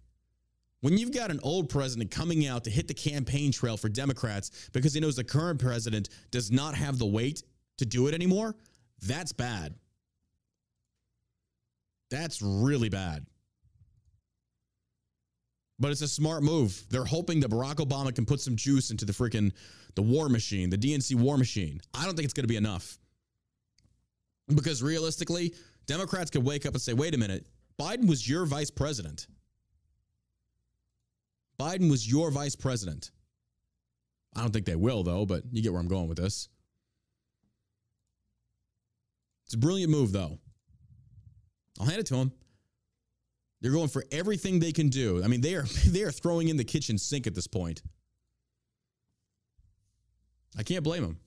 [0.82, 4.68] When you've got an old president coming out to hit the campaign trail for Democrats
[4.72, 7.42] because he knows the current president does not have the weight
[7.78, 8.54] to do it anymore,
[9.02, 9.74] that's bad.
[12.10, 13.26] That's really bad.
[15.78, 16.84] But it's a smart move.
[16.90, 19.52] They're hoping that Barack Obama can put some juice into the freaking
[19.96, 21.80] the war machine, the DNC war machine.
[21.92, 22.98] I don't think it's going to be enough.
[24.54, 25.54] Because realistically,
[25.86, 27.46] Democrats could wake up and say, "Wait a minute.
[27.80, 29.26] Biden was your vice president.
[31.58, 33.10] Biden was your vice president."
[34.36, 36.48] I don't think they will though, but you get where I'm going with this.
[39.46, 40.38] It's a brilliant move though.
[41.80, 42.32] I'll hand it to them.
[43.60, 45.22] They're going for everything they can do.
[45.24, 47.82] I mean, they are they are throwing in the kitchen sink at this point.
[50.56, 51.18] I can't blame them.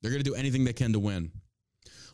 [0.00, 1.30] They're going to do anything they can to win.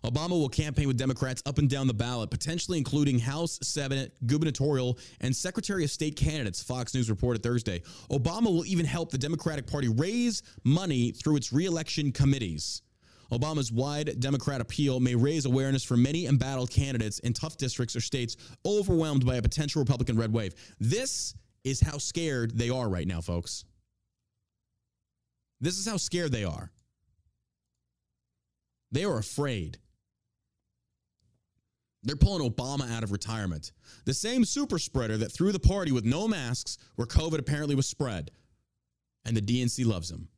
[0.05, 4.99] Obama will campaign with Democrats up and down the ballot, potentially including House, Senate, gubernatorial,
[5.21, 7.83] and Secretary of State candidates, Fox News reported Thursday.
[8.11, 12.83] Obama will even help the Democratic Party raise money through its reelection committees.
[13.33, 18.01] Obama's wide Democrat appeal may raise awareness for many embattled candidates in tough districts or
[18.01, 20.55] states overwhelmed by a potential Republican red wave.
[20.79, 21.35] This
[21.65, 23.65] is how scared they are right now, folks.
[25.61, 26.71] This is how scared they are.
[28.93, 29.79] They are afraid.
[32.03, 33.73] They're pulling Obama out of retirement.
[34.05, 37.89] The same super spreader that threw the party with no masks where COVID apparently was
[37.89, 38.31] spread.
[39.25, 40.29] And the DNC loves him.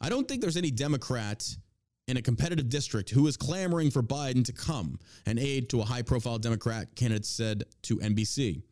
[0.00, 1.56] I don't think there's any Democrat
[2.06, 5.84] in a competitive district who is clamoring for Biden to come, an aide to a
[5.84, 8.62] high profile Democrat candidate said to NBC.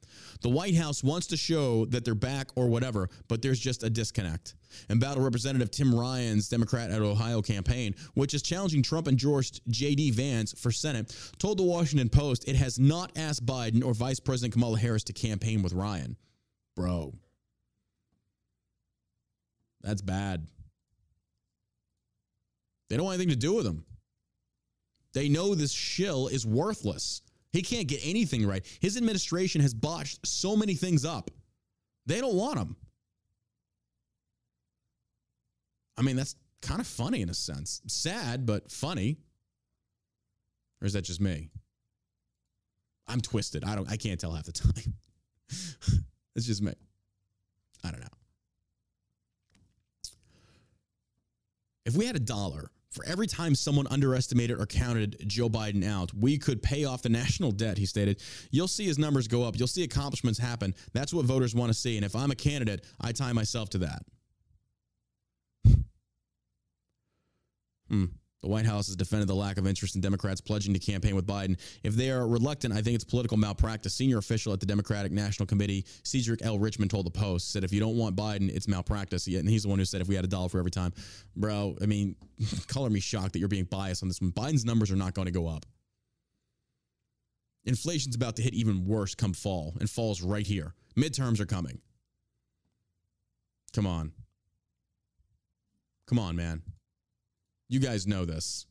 [0.41, 3.91] The White House wants to show that they're back or whatever, but there's just a
[3.91, 4.55] disconnect.
[4.89, 10.13] And Battle Representative Tim Ryan's Democrat at Ohio campaign, which is challenging Trump endorsed J.D.
[10.13, 14.55] Vance for Senate, told the Washington Post it has not asked Biden or Vice President
[14.55, 16.17] Kamala Harris to campaign with Ryan.
[16.75, 17.15] Bro.
[19.83, 20.47] That's bad.
[22.89, 23.85] They don't want anything to do with him.
[25.13, 27.23] They know this shill is worthless.
[27.53, 28.65] He can't get anything right.
[28.81, 31.31] His administration has botched so many things up.
[32.05, 32.77] They don't want him.
[35.97, 37.81] I mean, that's kind of funny in a sense.
[37.87, 39.17] Sad, but funny.
[40.83, 41.51] Or is that just me?
[43.09, 43.65] I'm twisted.
[43.65, 44.95] I don't I can't tell half the time.
[46.35, 46.75] it's just me.
[47.85, 48.07] I don't know.
[51.87, 56.13] If we had a dollar for every time someone underestimated or counted Joe Biden out,
[56.15, 58.21] we could pay off the national debt, he stated.
[58.51, 59.59] You'll see his numbers go up.
[59.59, 60.75] You'll see accomplishments happen.
[60.95, 61.97] That's what voters want to see.
[61.97, 64.03] And if I'm a candidate, I tie myself to that.
[67.89, 68.07] Hmm.
[68.43, 71.27] The White House has defended the lack of interest in Democrats pledging to campaign with
[71.27, 71.59] Biden.
[71.83, 73.95] If they are reluctant, I think it's political malpractice.
[73.95, 76.59] Senior official at the Democratic National Committee, Cedric L.
[76.59, 79.27] Richmond, told the Post, said if you don't want Biden, it's malpractice.
[79.27, 80.93] And he's the one who said if we had a dollar for every time.
[81.35, 82.15] Bro, I mean,
[82.69, 84.33] color me shocked that you're being biased on this one.
[84.33, 85.67] Biden's numbers are not going to go up.
[87.65, 90.75] Inflation's about to hit even worse come fall, and fall's right here.
[90.97, 91.81] Midterms are coming.
[93.73, 94.13] Come on.
[96.07, 96.63] Come on, man.
[97.69, 98.67] You guys know this.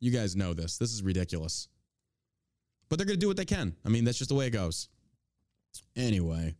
[0.00, 0.78] You guys know this.
[0.78, 1.68] This is ridiculous.
[2.88, 3.76] But they're going to do what they can.
[3.84, 4.88] I mean, that's just the way it goes.
[5.96, 6.54] Anyway.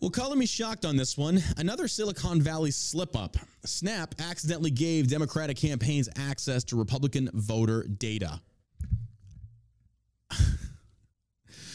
[0.00, 1.40] Well, color me shocked on this one.
[1.58, 3.36] Another Silicon Valley slip up.
[3.64, 8.40] Snap accidentally gave Democratic campaigns access to Republican voter data.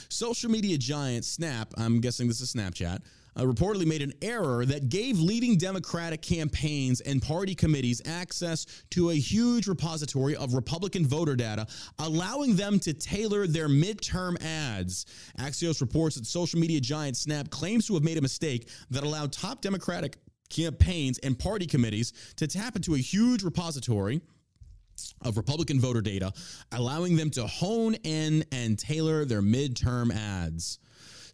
[0.10, 3.02] Social media giant Snap, I'm guessing this is Snapchat,
[3.38, 9.12] uh, reportedly made an error that gave leading Democratic campaigns and party committees access to
[9.12, 11.68] a huge repository of Republican voter data,
[12.00, 15.06] allowing them to tailor their midterm ads.
[15.40, 19.32] Axios reports that social media giant Snap claims to have made a mistake that allowed
[19.32, 20.18] top Democratic
[20.50, 24.22] campaigns and party committees to tap into a huge repository
[25.22, 26.32] of Republican voter data,
[26.72, 30.80] allowing them to hone in and tailor their midterm ads.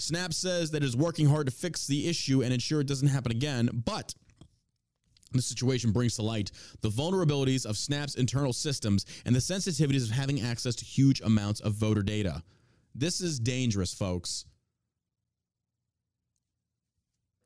[0.04, 3.08] Snap says that it is working hard to fix the issue and ensure it doesn't
[3.08, 4.14] happen again, but
[5.32, 10.12] the situation brings to light the vulnerabilities of Snap's internal systems and the sensitivities of
[10.12, 12.44] having access to huge amounts of voter data.
[12.94, 14.46] This is dangerous, folks.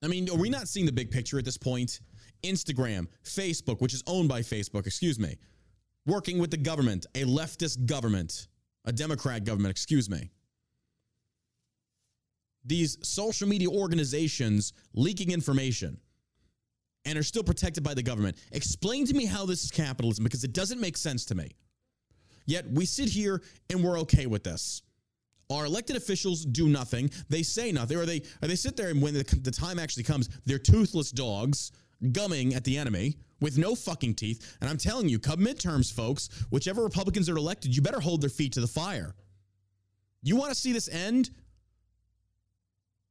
[0.04, 2.02] I mean, are we not seeing the big picture at this point?
[2.44, 5.38] Instagram, Facebook, which is owned by Facebook, excuse me,
[6.08, 8.48] working with the government, a leftist government,
[8.86, 10.32] a Democrat government, excuse me
[12.68, 15.98] these social media organizations leaking information
[17.06, 18.38] and are still protected by the government.
[18.52, 21.56] Explain to me how this is capitalism because it doesn't make sense to me.
[22.46, 24.82] Yet we sit here and we're okay with this.
[25.50, 27.10] Our elected officials do nothing.
[27.30, 30.04] They say nothing, or they or they sit there and when the, the time actually
[30.04, 31.72] comes, they're toothless dogs
[32.12, 34.58] gumming at the enemy with no fucking teeth.
[34.60, 38.30] And I'm telling you, come midterms, folks, whichever Republicans are elected, you better hold their
[38.30, 39.16] feet to the fire.
[40.22, 41.30] You want to see this end?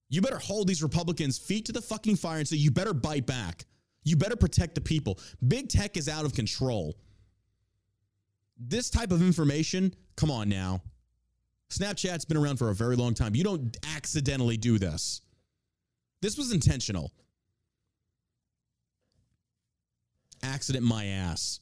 [0.08, 3.26] You better hold these Republicans' feet to the fucking fire and say, you better bite
[3.26, 3.66] back.
[4.04, 5.18] You better protect the people.
[5.48, 6.96] Big tech is out of control.
[8.58, 10.80] This type of information, come on now.
[11.70, 13.34] Snapchat's been around for a very long time.
[13.34, 15.20] You don't accidentally do this.
[16.22, 17.12] This was intentional.
[20.42, 21.58] Accident my ass.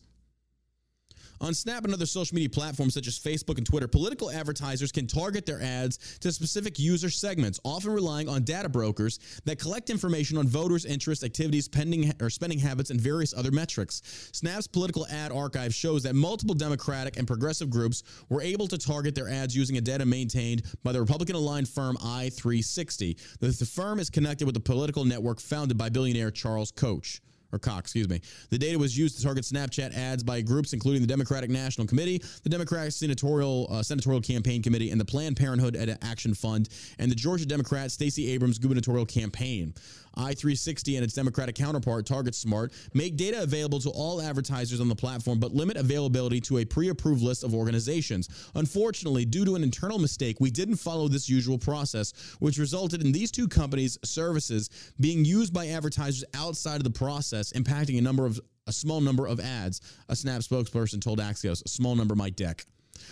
[1.45, 5.07] On Snap and other social media platforms such as Facebook and Twitter, political advertisers can
[5.07, 10.39] target their ads to specific user segments, often relying on data brokers that collect information
[10.39, 14.01] on voters' interests, activities, pending or spending habits, and various other metrics.
[14.33, 19.15] Snap's political ad archive shows that multiple Democratic and progressive groups were able to target
[19.15, 23.39] their ads using a data maintained by the Republican aligned firm i360.
[23.41, 27.21] The, the firm is connected with the political network founded by billionaire Charles Koch
[27.55, 28.21] or Cox, excuse me.
[28.51, 32.23] The data was used to target Snapchat ads by groups including the Democratic National Committee,
[32.43, 37.17] the Democratic Senatorial uh, Senatorial Campaign Committee, and the Planned Parenthood Action Fund, and the
[37.17, 39.75] Georgia Democrat Stacey Abrams gubernatorial campaign.
[40.17, 44.95] I360 and its Democratic counterpart, Target Smart, make data available to all advertisers on the
[44.95, 48.29] platform, but limit availability to a pre approved list of organizations.
[48.55, 53.13] Unfortunately, due to an internal mistake, we didn't follow this usual process, which resulted in
[53.13, 58.27] these two companies' services being used by advertisers outside of the process, impacting a number
[58.27, 59.81] of a small number of ads.
[60.09, 62.65] A Snap spokesperson told Axios, a small number might deck.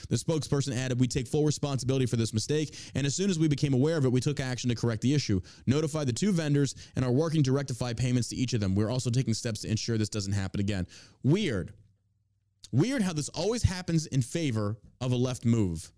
[0.09, 3.49] The spokesperson added, We take full responsibility for this mistake, and as soon as we
[3.49, 6.75] became aware of it, we took action to correct the issue, notified the two vendors,
[6.97, 8.75] and are working to rectify payments to each of them.
[8.75, 10.87] We're also taking steps to ensure this doesn't happen again.
[11.23, 11.73] Weird.
[12.73, 15.93] Weird how this always happens in favor of a left move.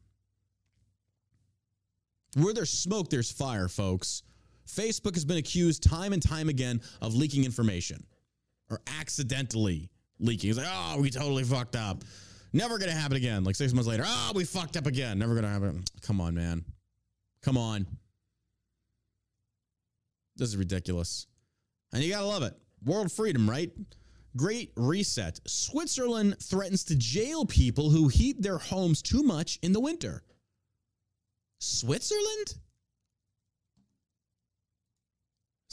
[2.36, 4.24] Where there's smoke, there's fire, folks.
[4.66, 8.04] Facebook has been accused time and time again of leaking information
[8.70, 10.50] or accidentally leaking.
[10.50, 12.02] It's like, oh, we totally fucked up.
[12.54, 13.42] Never gonna happen again.
[13.42, 15.18] Like six months later, oh, we fucked up again.
[15.18, 15.82] Never gonna happen.
[16.02, 16.64] Come on, man.
[17.42, 17.84] Come on.
[20.36, 21.26] This is ridiculous.
[21.92, 22.54] And you gotta love it.
[22.84, 23.72] World freedom, right?
[24.36, 25.40] Great reset.
[25.48, 30.22] Switzerland threatens to jail people who heat their homes too much in the winter.
[31.58, 32.54] Switzerland?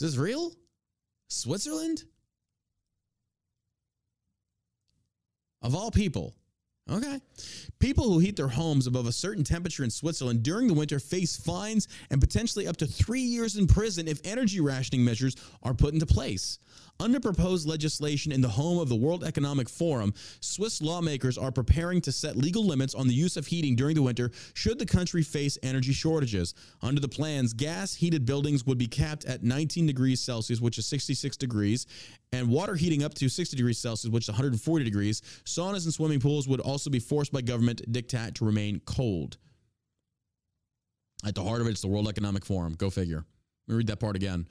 [0.00, 0.50] this real?
[1.28, 2.02] Switzerland?
[5.62, 6.34] Of all people,
[6.90, 7.20] Okay.
[7.78, 11.36] People who heat their homes above a certain temperature in Switzerland during the winter face
[11.36, 15.94] fines and potentially up to three years in prison if energy rationing measures are put
[15.94, 16.58] into place.
[17.02, 22.00] Under proposed legislation in the home of the World Economic Forum, Swiss lawmakers are preparing
[22.02, 25.24] to set legal limits on the use of heating during the winter should the country
[25.24, 26.54] face energy shortages.
[26.80, 30.86] Under the plans, gas heated buildings would be capped at 19 degrees Celsius, which is
[30.86, 31.86] 66 degrees,
[32.30, 35.22] and water heating up to 60 degrees Celsius, which is 140 degrees.
[35.44, 39.38] Saunas and swimming pools would also be forced by government diktat to remain cold.
[41.26, 42.74] At the heart of it, it's the World Economic Forum.
[42.74, 43.24] Go figure.
[43.66, 44.46] Let me read that part again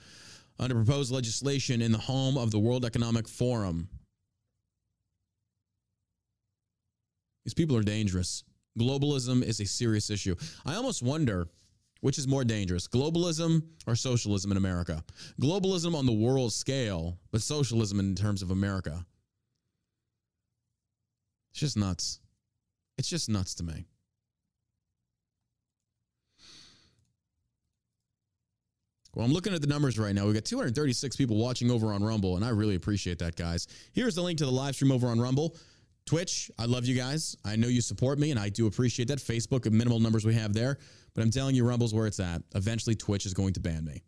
[0.60, 3.90] under proposed legislation in the home of the World Economic Forum.
[7.46, 8.44] These people are dangerous.
[8.80, 10.36] Globalism is a serious issue.
[10.66, 11.48] I almost wonder
[12.02, 15.04] which is more dangerous, globalism or socialism in America?
[15.40, 19.06] Globalism on the world scale, but socialism in terms of America.
[21.52, 22.20] It's just nuts.
[22.98, 23.86] It's just nuts to me.
[29.14, 30.26] Well, I'm looking at the numbers right now.
[30.26, 33.68] We've got 236 people watching over on Rumble, and I really appreciate that, guys.
[33.92, 35.58] Here's the link to the live stream over on Rumble.
[36.06, 37.36] Twitch, I love you guys.
[37.44, 39.20] I know you support me, and I do appreciate that.
[39.20, 40.78] Facebook, minimal numbers we have there.
[41.14, 42.42] But I'm telling you, Rumble's where it's at.
[42.56, 44.02] Eventually, Twitch is going to ban me.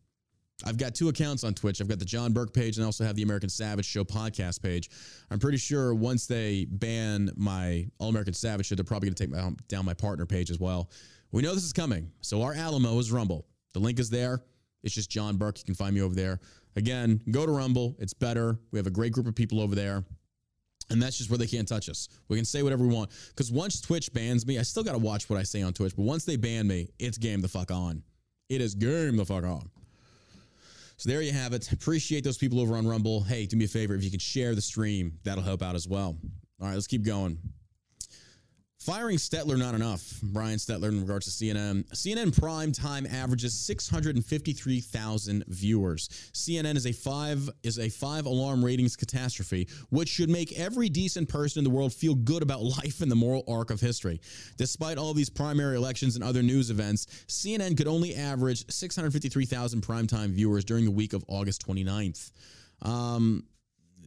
[0.66, 1.82] I've got two accounts on Twitch.
[1.82, 4.62] I've got the John Burke page and I also have the American Savage Show podcast
[4.62, 4.90] page.
[5.30, 9.24] I'm pretty sure once they ban my All American Savage Show, they're probably going to
[9.24, 10.90] take my, down my partner page as well.
[11.32, 12.12] We know this is coming.
[12.22, 13.46] So our Alamo is Rumble.
[13.74, 14.42] The link is there.
[14.84, 15.60] It's just John Burke.
[15.60, 16.40] You can find me over there.
[16.76, 17.96] Again, go to Rumble.
[18.00, 18.58] It's better.
[18.72, 20.04] We have a great group of people over there.
[20.90, 22.10] And that's just where they can't touch us.
[22.28, 23.12] We can say whatever we want.
[23.30, 25.96] Because once Twitch bans me, I still got to watch what I say on Twitch.
[25.96, 28.04] But once they ban me, it's game the fuck on.
[28.50, 29.70] It is game the fuck on.
[30.98, 31.72] So there you have it.
[31.72, 33.24] Appreciate those people over on Rumble.
[33.24, 33.96] Hey, do me a favor.
[33.96, 36.18] If you can share the stream, that'll help out as well.
[36.62, 37.38] All right, let's keep going.
[38.84, 40.20] Firing Stelter not enough.
[40.22, 41.86] Brian Stelter in regards to CNN.
[41.94, 46.10] CNN prime time averages 653,000 viewers.
[46.34, 51.30] CNN is a five is a five alarm ratings catastrophe, which should make every decent
[51.30, 54.20] person in the world feel good about life and the moral arc of history.
[54.58, 60.32] Despite all these primary elections and other news events, CNN could only average 653,000 primetime
[60.32, 62.32] viewers during the week of August 29th.
[62.82, 63.46] Um,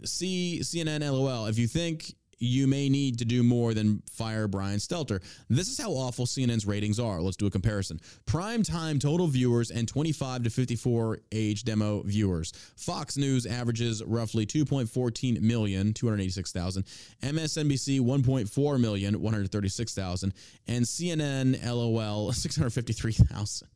[0.04, 1.46] see CNN LOL.
[1.46, 5.22] If you think you may need to do more than fire Brian Stelter.
[5.48, 7.20] This is how awful CNN's ratings are.
[7.20, 8.00] Let's do a comparison.
[8.26, 12.52] Prime time total viewers and 25 to 54 age demo viewers.
[12.76, 16.84] Fox News averages roughly 2.14 million, 286,000.
[17.22, 20.34] MSNBC 1.4 million, 136,000.
[20.66, 23.68] And CNN LOL 653,000.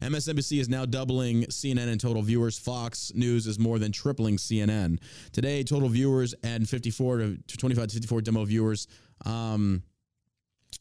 [0.00, 2.58] MSNBC is now doubling CNN in total viewers.
[2.58, 4.98] Fox News is more than tripling CNN.
[5.32, 8.86] Today, total viewers and 54 to 25 to 54 demo viewers.
[9.24, 9.82] Um,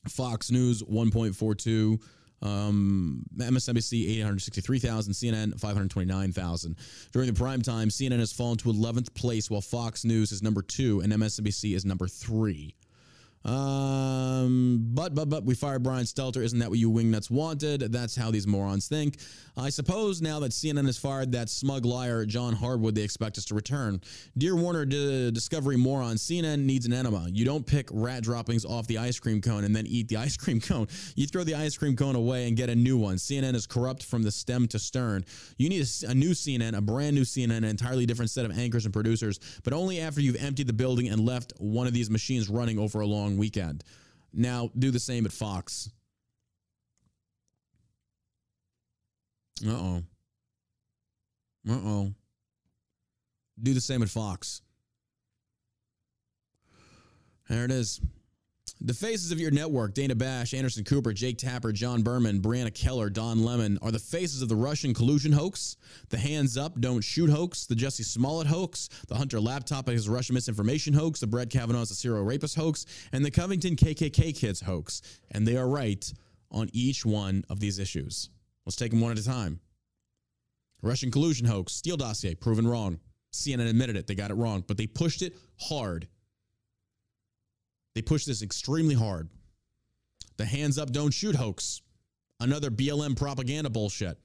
[0.07, 1.99] Fox News 1.42.
[2.41, 6.77] Um, MSNBC 863,000, CNN 529,000.
[7.11, 10.61] During the prime time, CNN has fallen to 11th place while Fox News is number
[10.61, 12.75] two and MSNBC is number three.
[13.45, 16.43] Um, but but but we fired Brian Stelter.
[16.43, 17.81] Isn't that what you wingnuts wanted?
[17.91, 19.17] That's how these morons think.
[19.55, 23.45] I suppose now that CNN has fired that smug liar John Harwood, they expect us
[23.45, 24.01] to return.
[24.37, 27.27] Dear Warner D- Discovery moron, CNN needs an enema.
[27.29, 30.37] You don't pick rat droppings off the ice cream cone and then eat the ice
[30.37, 30.87] cream cone.
[31.15, 33.15] You throw the ice cream cone away and get a new one.
[33.15, 35.25] CNN is corrupt from the stem to stern.
[35.57, 38.57] You need a, a new CNN, a brand new CNN, an entirely different set of
[38.57, 42.09] anchors and producers, but only after you've emptied the building and left one of these
[42.09, 43.83] machines running over a long weekend.
[44.33, 45.89] Now, do the same at Fox.
[49.65, 50.03] Uh oh.
[51.69, 52.13] Uh oh.
[53.61, 54.61] Do the same at Fox.
[57.49, 57.99] There it is.
[58.81, 63.11] The faces of your network, Dana Bash, Anderson Cooper, Jake Tapper, John Berman, Brianna Keilar,
[63.11, 65.75] Don Lemon, are the faces of the Russian collusion hoax,
[66.07, 70.33] the hands up, don't shoot hoax, the Jussie Smollett hoax, the Hunter laptop is Russian
[70.35, 74.61] misinformation hoax, the Brett Kavanaugh is a serial rapist hoax, and the Covington KKK kids
[74.61, 75.01] hoax.
[75.31, 76.09] And they are right
[76.49, 78.29] on each one of these issues.
[78.65, 79.59] Let's take them one at a time.
[80.81, 83.01] Russian collusion hoax, Steele dossier, proven wrong.
[83.33, 86.07] CNN admitted it, they got it wrong, but they pushed it hard.
[87.95, 89.29] They pushed this extremely hard.
[90.37, 91.81] The hands up, don't shoot hoax.
[92.39, 94.17] Another BLM propaganda bullshit.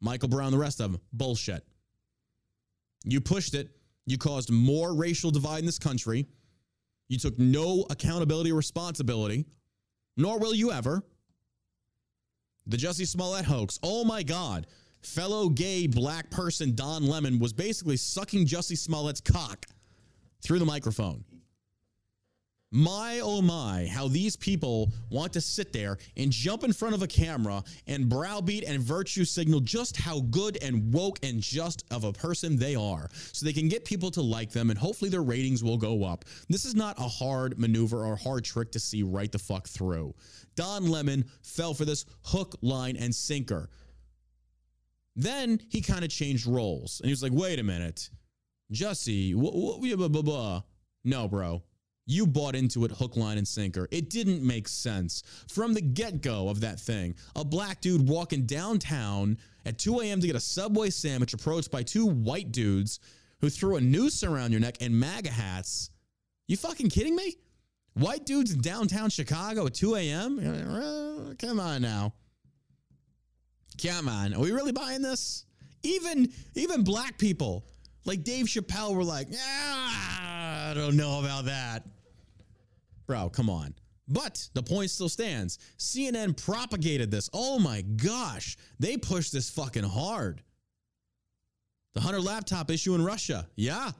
[0.00, 1.64] Michael Brown, the rest of them, bullshit.
[3.04, 3.68] You pushed it.
[4.06, 6.26] You caused more racial divide in this country.
[7.08, 9.46] You took no accountability or responsibility,
[10.16, 11.02] nor will you ever.
[12.66, 13.78] The Jussie Smollett hoax.
[13.82, 14.66] Oh my God.
[15.02, 19.66] Fellow gay black person Don Lemon was basically sucking Jussie Smollett's cock
[20.42, 21.24] through the microphone.
[22.74, 27.02] My oh my, how these people want to sit there and jump in front of
[27.02, 32.04] a camera and browbeat and virtue signal just how good and woke and just of
[32.04, 35.22] a person they are so they can get people to like them and hopefully their
[35.22, 36.24] ratings will go up.
[36.48, 40.14] This is not a hard maneuver or hard trick to see right the fuck through.
[40.56, 43.68] Don Lemon fell for this hook, line, and sinker.
[45.14, 48.08] Then he kind of changed roles and he was like, wait a minute,
[48.72, 50.62] Jussie, wh- wh- blah, blah, blah.
[51.04, 51.62] no, bro.
[52.12, 53.88] You bought into it hook, line, and sinker.
[53.90, 55.22] It didn't make sense.
[55.48, 60.20] From the get go of that thing, a black dude walking downtown at 2 a.m.
[60.20, 63.00] to get a Subway sandwich approached by two white dudes
[63.40, 65.88] who threw a noose around your neck and MAGA hats.
[66.48, 67.38] You fucking kidding me?
[67.94, 71.34] White dudes in downtown Chicago at 2 a.m.?
[71.38, 72.12] Come on now.
[73.82, 74.34] Come on.
[74.34, 75.46] Are we really buying this?
[75.82, 77.64] Even even black people
[78.04, 81.84] like Dave Chappelle were like, ah, I don't know about that.
[83.32, 83.74] Come on.
[84.08, 85.58] But the point still stands.
[85.78, 87.30] CNN propagated this.
[87.32, 88.56] Oh my gosh.
[88.78, 90.42] They pushed this fucking hard.
[91.94, 93.48] The Hunter laptop issue in Russia.
[93.54, 93.92] Yeah.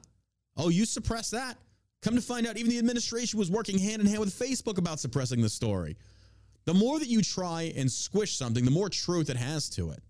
[0.57, 1.59] Oh, you suppressed that?
[2.03, 4.99] Come to find out, even the administration was working hand in hand with Facebook about
[4.99, 5.97] suppressing the story.
[6.65, 10.03] The more that you try and squish something, the more truth it has to it.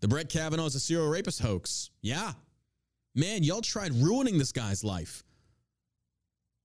[0.00, 1.90] The Brett Kavanaugh is a serial rapist hoax.
[2.02, 2.32] Yeah.
[3.14, 5.24] Man, y'all tried ruining this guy's life.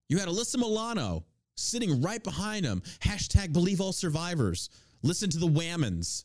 [0.09, 1.25] You had Alyssa Milano
[1.55, 2.81] sitting right behind him.
[2.99, 4.69] Hashtag believe all survivors.
[5.01, 6.23] Listen to the whammons.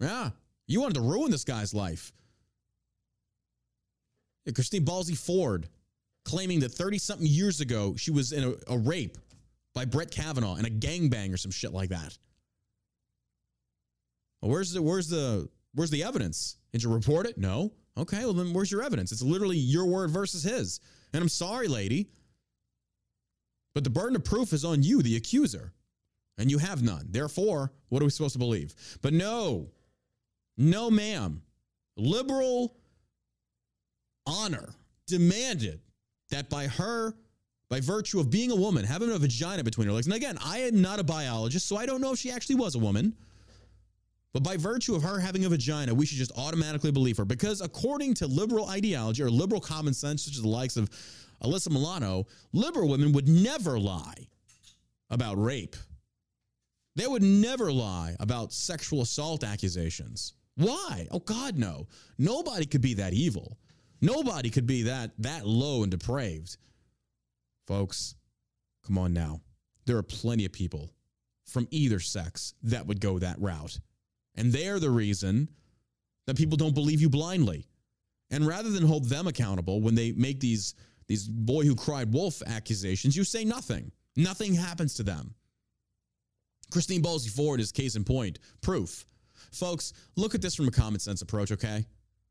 [0.00, 0.30] Yeah.
[0.66, 2.12] You wanted to ruin this guy's life.
[4.44, 5.68] Yeah, Christine Ballsy Ford
[6.24, 9.18] claiming that 30 something years ago she was in a, a rape
[9.74, 12.16] by Brett Kavanaugh and a gangbang or some shit like that.
[14.40, 16.56] Well, where's the where's the where's the evidence?
[16.72, 17.38] Did you report it?
[17.38, 17.72] No.
[17.96, 19.12] Okay, well then where's your evidence?
[19.12, 20.80] It's literally your word versus his.
[21.12, 22.08] And I'm sorry, lady.
[23.74, 25.72] But the burden of proof is on you, the accuser.
[26.38, 27.06] And you have none.
[27.10, 28.74] Therefore, what are we supposed to believe?
[29.02, 29.68] But no,
[30.56, 31.42] no, ma'am.
[31.96, 32.74] Liberal
[34.26, 34.70] honor
[35.06, 35.80] demanded
[36.30, 37.14] that by her,
[37.68, 40.58] by virtue of being a woman, having a vagina between her legs, and again, I
[40.60, 43.14] am not a biologist, so I don't know if she actually was a woman.
[44.32, 47.24] But by virtue of her having a vagina, we should just automatically believe her.
[47.24, 50.88] Because according to liberal ideology or liberal common sense, such as the likes of
[51.42, 54.26] Alyssa Milano, liberal women would never lie
[55.10, 55.76] about rape.
[56.96, 60.34] They would never lie about sexual assault accusations.
[60.56, 61.08] Why?
[61.10, 61.86] Oh God, no.
[62.18, 63.58] Nobody could be that evil.
[64.00, 66.56] Nobody could be that that low and depraved.
[67.66, 68.14] Folks,
[68.84, 69.40] come on now.
[69.86, 70.90] There are plenty of people
[71.44, 73.78] from either sex that would go that route.
[74.36, 75.48] And they're the reason
[76.26, 77.66] that people don't believe you blindly.
[78.30, 80.74] And rather than hold them accountable when they make these
[81.08, 83.90] these boy who cried wolf accusations, you say nothing.
[84.16, 85.34] Nothing happens to them.
[86.70, 89.04] Christine Ballsy Ford is case in point, proof.
[89.50, 91.84] Folks, look at this from a common sense approach, okay?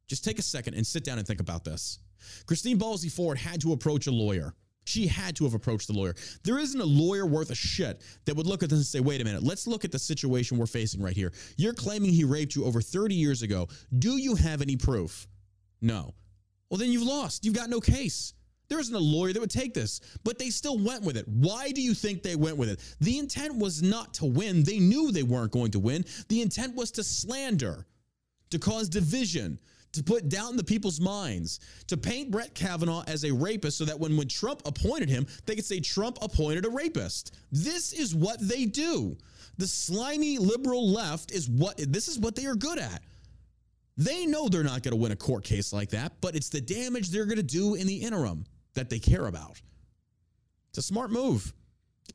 [0.07, 1.99] Just take a second and sit down and think about this.
[2.45, 4.55] Christine Ballsy Ford had to approach a lawyer.
[4.85, 6.15] She had to have approached the lawyer.
[6.43, 9.21] There isn't a lawyer worth a shit that would look at this and say, wait
[9.21, 11.31] a minute, let's look at the situation we're facing right here.
[11.57, 13.67] You're claiming he raped you over 30 years ago.
[13.99, 15.27] Do you have any proof?
[15.81, 16.13] No.
[16.69, 17.45] Well, then you've lost.
[17.45, 18.33] You've got no case.
[18.69, 21.27] There isn't a lawyer that would take this, but they still went with it.
[21.27, 22.79] Why do you think they went with it?
[23.01, 24.63] The intent was not to win.
[24.63, 26.05] They knew they weren't going to win.
[26.29, 27.85] The intent was to slander,
[28.49, 29.59] to cause division,
[29.93, 33.85] to put doubt in the people's minds, to paint Brett Kavanaugh as a rapist so
[33.85, 37.35] that when, when Trump appointed him, they could say Trump appointed a rapist.
[37.51, 39.17] This is what they do.
[39.57, 43.01] The slimy liberal left is what this is what they are good at.
[43.97, 46.61] They know they're not going to win a court case like that, but it's the
[46.61, 49.61] damage they're going to do in the interim that they care about.
[50.69, 51.53] It's a smart move.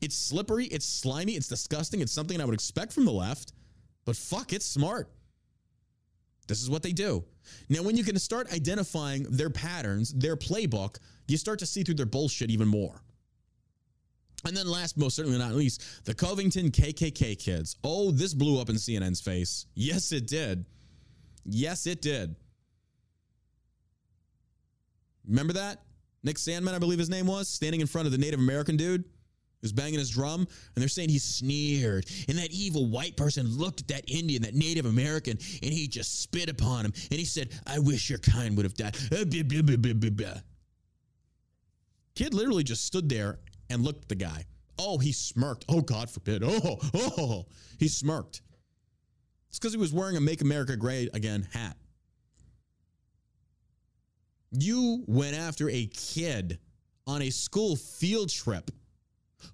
[0.01, 3.53] It's slippery, it's slimy, it's disgusting, it's something I would expect from the left,
[4.05, 5.09] but fuck, it's smart.
[6.47, 7.23] This is what they do.
[7.69, 11.95] Now, when you can start identifying their patterns, their playbook, you start to see through
[11.95, 13.01] their bullshit even more.
[14.45, 17.75] And then, last, most certainly not least, the Covington KKK kids.
[17.83, 19.65] Oh, this blew up in CNN's face.
[19.73, 20.65] Yes, it did.
[21.43, 22.35] Yes, it did.
[25.27, 25.81] Remember that?
[26.23, 29.05] Nick Sandmann, I believe his name was, standing in front of the Native American dude
[29.61, 32.05] who's banging his drum, and they're saying he sneered.
[32.27, 36.21] And that evil white person looked at that Indian, that Native American, and he just
[36.21, 36.93] spit upon him.
[37.11, 38.95] And he said, I wish your kind would have died.
[39.11, 39.25] Uh,
[42.15, 43.39] kid literally just stood there
[43.69, 44.45] and looked at the guy.
[44.79, 45.65] Oh, he smirked.
[45.69, 46.43] Oh, God forbid.
[46.43, 47.45] Oh, oh, oh, oh.
[47.79, 48.41] he smirked.
[49.49, 51.77] It's because he was wearing a Make America Great Again hat.
[54.51, 56.59] You went after a kid
[57.05, 58.71] on a school field trip,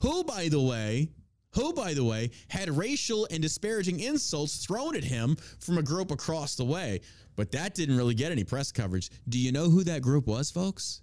[0.01, 1.09] who, by the way,
[1.53, 6.11] who, by the way, had racial and disparaging insults thrown at him from a group
[6.11, 7.01] across the way.
[7.35, 9.09] But that didn't really get any press coverage.
[9.29, 11.01] Do you know who that group was, folks?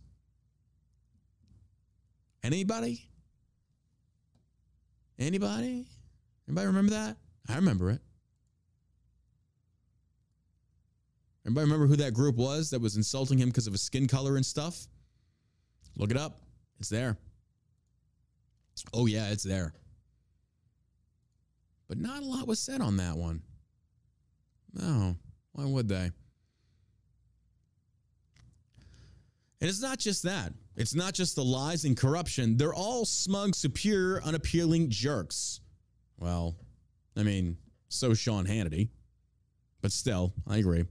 [2.43, 3.09] Anybody?
[5.19, 5.87] Anybody?
[6.49, 7.17] Anybody remember that?
[7.49, 8.01] I remember it.
[11.47, 14.37] Anybody remember who that group was that was insulting him because of his skin color
[14.37, 14.87] and stuff?
[15.97, 16.41] Look it up.
[16.79, 17.17] It's there.
[18.93, 19.73] Oh, yeah, it's there.
[21.89, 23.43] But not a lot was said on that one.
[24.73, 25.17] No,
[25.53, 26.11] why would they?
[29.61, 30.53] And it's not just that.
[30.77, 32.57] It's not just the lies and corruption.
[32.57, 35.61] They're all smug, superior, unappealing jerks.
[36.19, 36.57] Well,
[37.17, 37.59] I mean,
[37.89, 38.89] so Sean Hannity.
[39.83, 40.85] But still, I agree.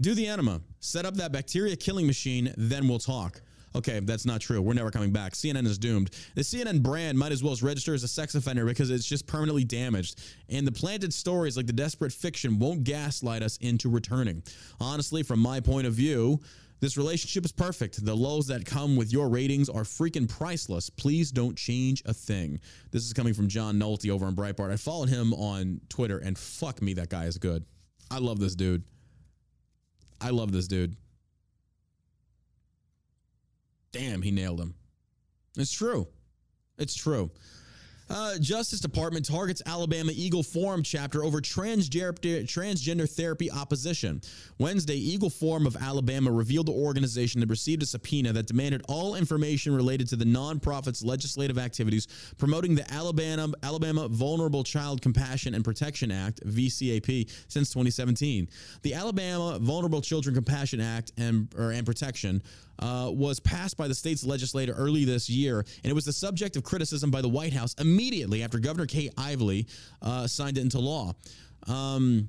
[0.00, 0.60] Do the enema.
[0.80, 3.40] Set up that bacteria killing machine, then we'll talk.
[3.76, 4.62] Okay, that's not true.
[4.62, 5.34] We're never coming back.
[5.34, 6.10] CNN is doomed.
[6.34, 9.64] The CNN brand might as well register as a sex offender because it's just permanently
[9.64, 10.22] damaged.
[10.48, 14.42] And the planted stories like the desperate fiction won't gaslight us into returning.
[14.80, 16.40] Honestly, from my point of view,
[16.80, 18.02] this relationship is perfect.
[18.02, 20.88] The lows that come with your ratings are freaking priceless.
[20.88, 22.60] Please don't change a thing.
[22.92, 24.72] This is coming from John Nolte over on Breitbart.
[24.72, 27.64] I followed him on Twitter, and fuck me, that guy is good.
[28.10, 28.84] I love this dude.
[30.20, 30.96] I love this dude.
[33.96, 34.74] Damn, he nailed him.
[35.56, 36.06] It's true.
[36.78, 37.30] It's true.
[38.08, 44.20] Uh, Justice Department targets Alabama Eagle Forum chapter over transgender, transgender therapy opposition.
[44.58, 49.16] Wednesday, Eagle Forum of Alabama revealed the organization had received a subpoena that demanded all
[49.16, 52.06] information related to the nonprofit's legislative activities
[52.38, 58.48] promoting the Alabama Alabama Vulnerable Child Compassion and Protection Act (VCAP) since 2017.
[58.82, 62.40] The Alabama Vulnerable Children Compassion Act and or, and Protection
[62.78, 66.56] uh, was passed by the state's legislature early this year, and it was the subject
[66.56, 69.66] of criticism by the White House immediately after Governor Kay Ivey
[70.02, 71.12] uh, signed it into law.
[71.66, 72.28] Um,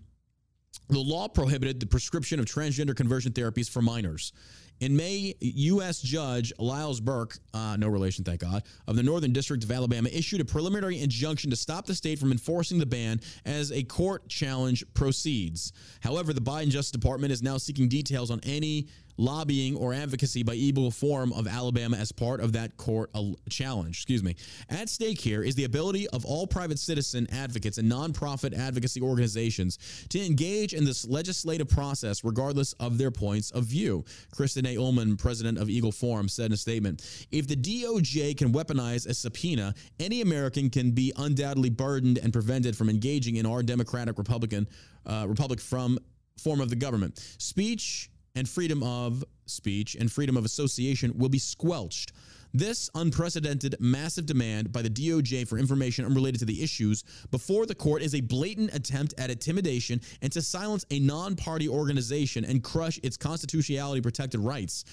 [0.90, 4.32] the law prohibited the prescription of transgender conversion therapies for minors.
[4.80, 6.02] In May, U.S.
[6.02, 10.40] Judge Liles Burke, uh, no relation, thank God, of the Northern District of Alabama, issued
[10.40, 14.86] a preliminary injunction to stop the state from enforcing the ban as a court challenge
[14.94, 15.74] proceeds.
[16.02, 18.88] However, the Biden Justice Department is now seeking details on any
[19.18, 23.12] lobbying or advocacy by Eagle Forum of Alabama as part of that court
[23.50, 23.98] challenge.
[23.98, 24.36] Excuse me.
[24.70, 29.80] At stake here is the ability of all private citizen advocates and nonprofit advocacy organizations
[30.10, 34.06] to engage in this legislative process regardless of their points of view.
[34.32, 34.78] Kristen A.
[34.78, 39.14] Ullman, president of Eagle Forum, said in a statement If the DOJ can weaponize a
[39.14, 44.68] subpoena, any American can be undoubtedly burdened and prevented from engaging in our democratic Republican
[45.06, 45.98] uh, republic from
[46.38, 47.18] form of the government.
[47.40, 52.14] Speech and freedom of speech and freedom of association will be squelched.
[52.54, 57.74] This unprecedented massive demand by the DOJ for information unrelated to the issues before the
[57.74, 62.64] court is a blatant attempt at intimidation and to silence a non party organization and
[62.64, 64.86] crush its constitutionality protected rights.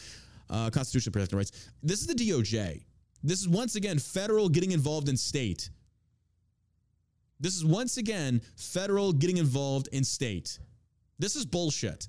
[0.48, 1.70] Uh, constitutionally protected rights.
[1.82, 2.82] This is the DOJ.
[3.22, 5.70] This is once again federal getting involved in state.
[7.40, 10.58] This is once again federal getting involved in state.
[11.18, 12.08] This is bullshit.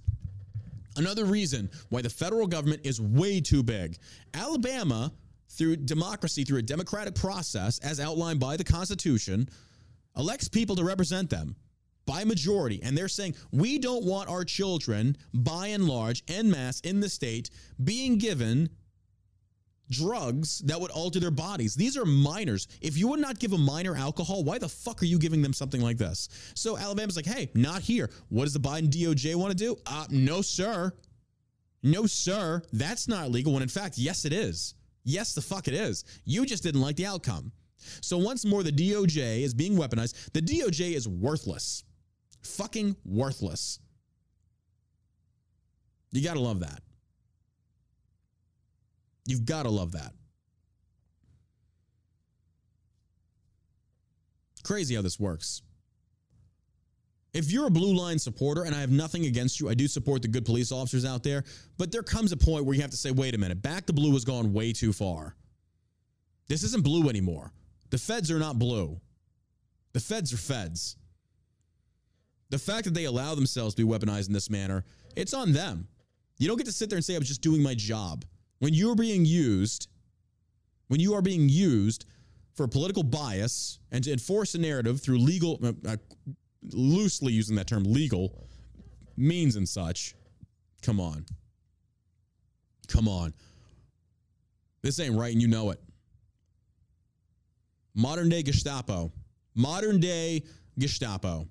[0.97, 3.97] Another reason why the federal government is way too big.
[4.33, 5.11] Alabama,
[5.49, 9.49] through democracy, through a democratic process, as outlined by the Constitution,
[10.17, 11.55] elects people to represent them
[12.05, 12.81] by majority.
[12.83, 17.09] And they're saying, we don't want our children, by and large, en masse in the
[17.09, 17.49] state,
[17.83, 18.69] being given
[19.89, 21.75] drugs that would alter their bodies.
[21.75, 22.67] These are minors.
[22.81, 25.53] If you would not give a minor alcohol, why the fuck are you giving them
[25.53, 26.29] something like this?
[26.55, 28.09] So Alabama's like, hey, not here.
[28.29, 29.75] What does the Biden DOJ want to do?
[29.85, 30.91] Uh, no, sir.
[31.83, 32.61] No, sir.
[32.73, 33.53] That's not legal.
[33.53, 34.73] When in fact, yes, it is.
[35.03, 36.03] Yes, the fuck it is.
[36.25, 37.51] You just didn't like the outcome.
[38.01, 40.31] So once more, the DOJ is being weaponized.
[40.33, 41.83] The DOJ is worthless.
[42.41, 43.79] Fucking worthless.
[46.11, 46.81] You got to love that.
[49.25, 50.13] You've got to love that.
[54.63, 55.61] Crazy how this works.
[57.33, 60.21] If you're a blue line supporter, and I have nothing against you, I do support
[60.21, 61.43] the good police officers out there,
[61.77, 63.93] but there comes a point where you have to say, wait a minute, back to
[63.93, 65.35] blue has gone way too far.
[66.47, 67.51] This isn't blue anymore.
[67.89, 68.99] The feds are not blue.
[69.93, 70.95] The feds are feds.
[72.51, 75.87] The fact that they allow themselves to be weaponized in this manner, it's on them.
[76.37, 78.23] You don't get to sit there and say, I was just doing my job.
[78.65, 79.89] When you're being used,
[80.87, 82.05] when you are being used
[82.55, 85.97] for political bias and to enforce a narrative through legal, uh, uh,
[86.71, 88.43] loosely using that term, legal
[89.17, 90.15] means and such,
[90.81, 91.27] come on.
[92.87, 93.35] Come on.
[94.81, 95.79] This ain't right and you know it.
[97.93, 99.11] Modern day Gestapo.
[99.53, 100.41] Modern day
[100.79, 101.47] Gestapo.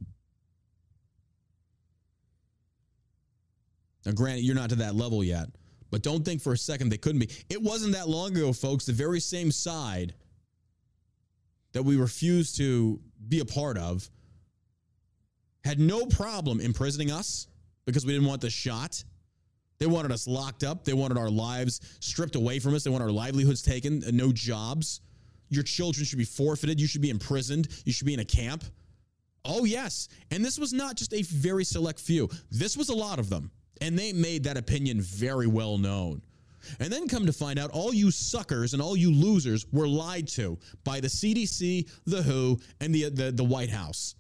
[4.05, 5.47] Now, granted, you're not to that level yet,
[5.95, 7.31] but don't think for a second they couldn't be.
[7.49, 10.13] It wasn't that long ago, folks, the very same side
[11.73, 14.11] that we refused to be a part of
[15.63, 17.47] had no problem imprisoning us
[17.87, 19.05] because we didn't want the shot.
[19.79, 20.85] They wanted us locked up.
[20.85, 22.83] They wanted our lives stripped away from us.
[22.83, 25.01] They want our livelihoods taken, uh, no jobs.
[25.49, 26.81] Your children should be forfeited.
[26.81, 27.69] You should be imprisoned.
[27.85, 28.65] You should be in a camp.
[29.45, 30.09] Oh, yes.
[30.33, 33.53] And this was not just a very select few, this was a lot of them.
[33.81, 36.23] And they made that opinion very well known.
[36.81, 40.29] And then come to find out, all you suckers and all you losers were lied
[40.29, 44.15] to by the CDC, the WHO, and the, the, the White House.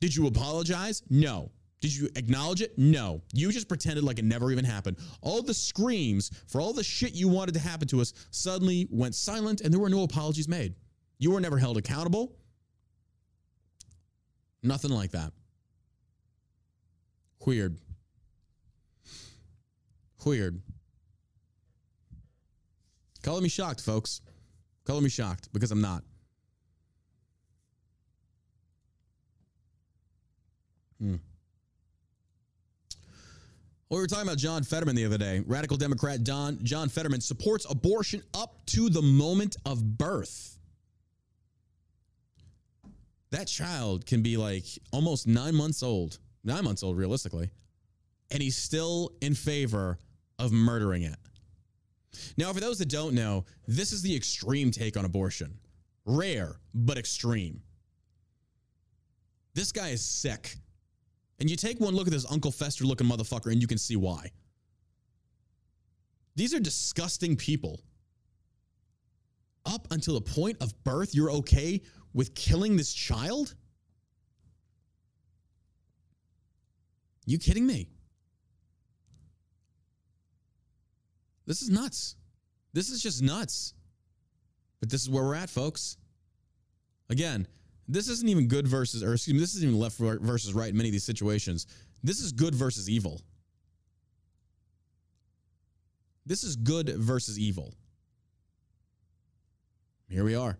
[0.00, 1.02] Did you apologize?
[1.10, 1.50] No.
[1.80, 2.78] Did you acknowledge it?
[2.78, 3.22] No.
[3.32, 4.98] You just pretended like it never even happened.
[5.22, 9.14] All the screams for all the shit you wanted to happen to us suddenly went
[9.14, 10.74] silent and there were no apologies made.
[11.18, 12.36] You were never held accountable.
[14.62, 15.32] Nothing like that.
[17.46, 17.78] Weird.
[20.24, 20.60] Weird.
[23.22, 24.20] Color me shocked, folks.
[24.84, 26.02] Color me shocked because I'm not.
[31.00, 31.16] Hmm.
[33.88, 35.42] Well, we were talking about John Fetterman the other day.
[35.46, 40.58] Radical Democrat Don, John Fetterman supports abortion up to the moment of birth.
[43.30, 47.50] That child can be like almost nine months old, nine months old realistically,
[48.30, 49.98] and he's still in favor
[50.40, 51.16] of murdering it.
[52.36, 55.58] Now, for those that don't know, this is the extreme take on abortion.
[56.04, 57.62] Rare, but extreme.
[59.54, 60.56] This guy is sick.
[61.38, 63.96] And you take one look at this Uncle Fester looking motherfucker and you can see
[63.96, 64.30] why.
[66.36, 67.80] These are disgusting people.
[69.66, 71.82] Up until the point of birth, you're okay
[72.12, 73.54] with killing this child?
[77.26, 77.88] You kidding me?
[81.46, 82.16] This is nuts.
[82.72, 83.74] This is just nuts.
[84.80, 85.96] But this is where we're at, folks.
[87.08, 87.46] Again,
[87.88, 90.76] this isn't even good versus, or excuse me, this isn't even left versus right in
[90.76, 91.66] many of these situations.
[92.02, 93.20] This is good versus evil.
[96.24, 97.74] This is good versus evil.
[100.08, 100.56] Here we are.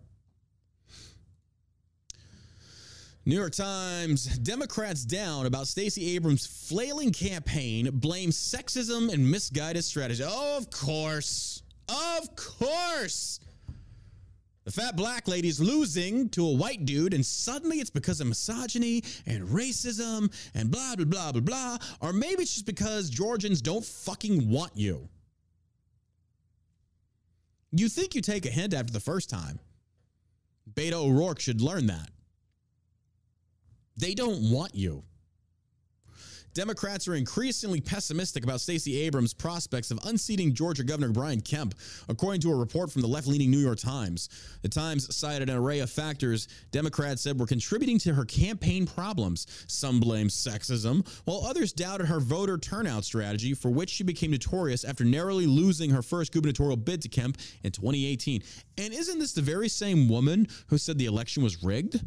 [3.23, 10.23] New York Times Democrats down about Stacey Abrams' flailing campaign blame sexism and misguided strategy.
[10.25, 11.61] Oh, of course.
[11.87, 13.39] Of course.
[14.63, 19.03] The fat black lady's losing to a white dude, and suddenly it's because of misogyny
[19.27, 21.77] and racism and blah, blah, blah, blah, blah.
[21.99, 25.09] Or maybe it's just because Georgians don't fucking want you.
[27.71, 29.59] You think you take a hint after the first time.
[30.73, 32.09] Beto O'Rourke should learn that.
[34.01, 35.03] They don't want you.
[36.55, 41.75] Democrats are increasingly pessimistic about Stacey Abrams' prospects of unseating Georgia Governor Brian Kemp,
[42.09, 44.27] according to a report from the left leaning New York Times.
[44.63, 49.45] The Times cited an array of factors Democrats said were contributing to her campaign problems.
[49.67, 54.83] Some blamed sexism, while others doubted her voter turnout strategy, for which she became notorious
[54.83, 58.41] after narrowly losing her first gubernatorial bid to Kemp in 2018.
[58.79, 62.01] And isn't this the very same woman who said the election was rigged?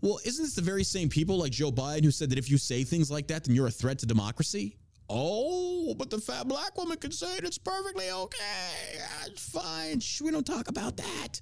[0.00, 2.58] Well, isn't this the very same people like Joe Biden who said that if you
[2.58, 4.76] say things like that, then you're a threat to democracy?
[5.08, 7.44] Oh, but the fat black woman can say it.
[7.44, 8.98] It's perfectly okay.
[9.26, 10.00] It's fine.
[10.00, 11.40] Shh, we don't talk about that.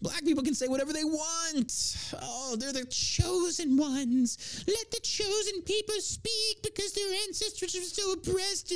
[0.00, 1.96] Black people can say whatever they want.
[2.20, 4.64] Oh, they're the chosen ones.
[4.66, 8.72] Let the chosen people speak because their ancestors were so oppressed.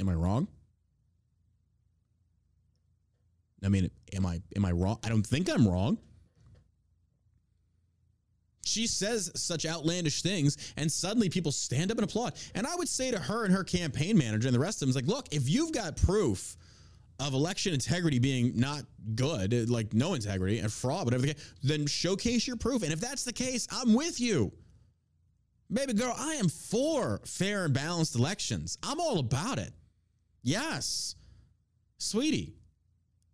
[0.00, 0.48] Am I wrong?
[3.64, 4.98] I mean, am I am I wrong?
[5.04, 5.98] I don't think I'm wrong.
[8.64, 12.34] She says such outlandish things, and suddenly people stand up and applaud.
[12.54, 14.90] And I would say to her and her campaign manager and the rest of them,
[14.90, 16.56] is like, look, if you've got proof
[17.18, 18.82] of election integrity being not
[19.14, 22.82] good, like no integrity and fraud, whatever the case, then showcase your proof.
[22.82, 24.52] And if that's the case, I'm with you.
[25.72, 28.78] Baby girl, I am for fair and balanced elections.
[28.82, 29.72] I'm all about it.
[30.42, 31.16] Yes.
[31.98, 32.54] Sweetie,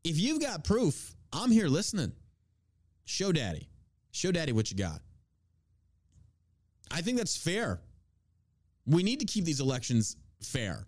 [0.09, 2.12] if you've got proof, I'm here listening.
[3.04, 3.68] Show daddy.
[4.11, 5.02] Show daddy what you got.
[6.90, 7.82] I think that's fair.
[8.86, 10.86] We need to keep these elections fair.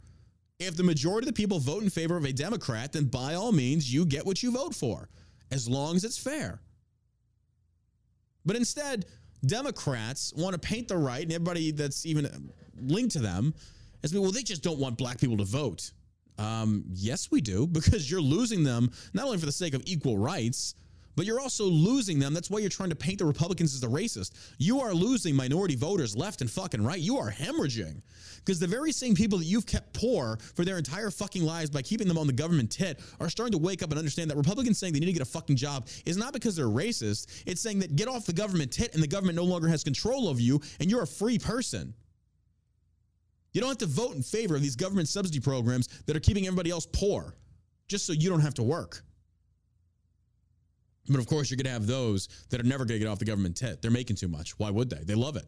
[0.58, 3.52] If the majority of the people vote in favor of a Democrat, then by all
[3.52, 5.10] means, you get what you vote for,
[5.50, 6.62] as long as it's fair.
[8.46, 9.04] But instead,
[9.44, 12.50] Democrats want to paint the right and everybody that's even
[12.80, 13.52] linked to them
[14.02, 15.92] as well, they just don't want black people to vote.
[16.40, 20.18] Um, yes, we do, because you're losing them not only for the sake of equal
[20.18, 20.74] rights,
[21.16, 22.32] but you're also losing them.
[22.32, 24.30] That's why you're trying to paint the Republicans as the racist.
[24.58, 26.98] You are losing minority voters left and fucking right.
[26.98, 28.00] You are hemorrhaging.
[28.38, 31.82] Because the very same people that you've kept poor for their entire fucking lives by
[31.82, 34.78] keeping them on the government tit are starting to wake up and understand that Republicans
[34.78, 37.42] saying they need to get a fucking job is not because they're racist.
[37.44, 40.28] It's saying that get off the government tit and the government no longer has control
[40.28, 41.92] of you and you're a free person.
[43.52, 46.46] You don't have to vote in favor of these government subsidy programs that are keeping
[46.46, 47.34] everybody else poor
[47.88, 49.02] just so you don't have to work.
[51.08, 53.18] But of course, you're going to have those that are never going to get off
[53.18, 53.82] the government tit.
[53.82, 54.56] They're making too much.
[54.58, 55.02] Why would they?
[55.02, 55.46] They love it.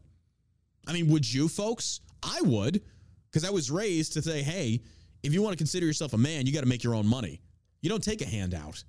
[0.88, 2.00] I mean, would you, folks?
[2.22, 2.82] I would,
[3.30, 4.80] because I was raised to say, hey,
[5.22, 7.40] if you want to consider yourself a man, you got to make your own money.
[7.80, 8.82] You don't take a handout.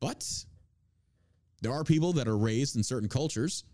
[0.00, 0.28] But
[1.62, 3.64] there are people that are raised in certain cultures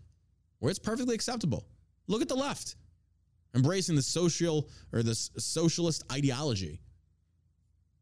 [0.59, 1.65] where it's perfectly acceptable.
[2.07, 2.75] Look at the left
[3.55, 6.81] embracing the social or the socialist ideology.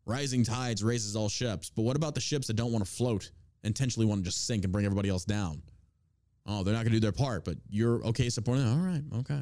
[0.06, 1.70] Rising tides raises all ships.
[1.70, 3.32] But what about the ships that don't want to float,
[3.64, 5.62] intentionally want to just sink and bring everybody else down?
[6.48, 8.80] Oh, they're not going to do their part, but you're okay supporting them?
[8.80, 9.42] All right, okay.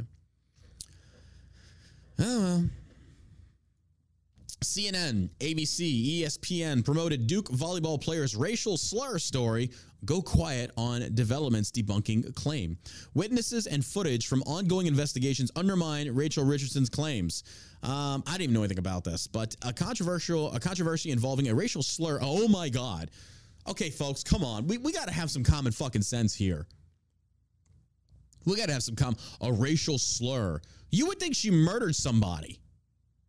[2.20, 2.70] Oh, well.
[4.70, 9.72] CNN, ABC, ESPN promoted Duke volleyball player's racial slur story
[10.05, 12.78] go quiet on developments debunking claim.
[13.15, 17.43] Witnesses and footage from ongoing investigations undermine Rachel Richardson's claims.
[17.82, 21.55] Um, I didn't even know anything about this, but a controversial a controversy involving a
[21.55, 22.20] racial slur.
[22.22, 23.09] Oh my god.
[23.67, 24.67] Okay, folks, come on.
[24.67, 26.67] We, we got to have some common fucking sense here.
[28.45, 30.61] We got to have some com a racial slur.
[30.91, 32.59] You would think she murdered somebody.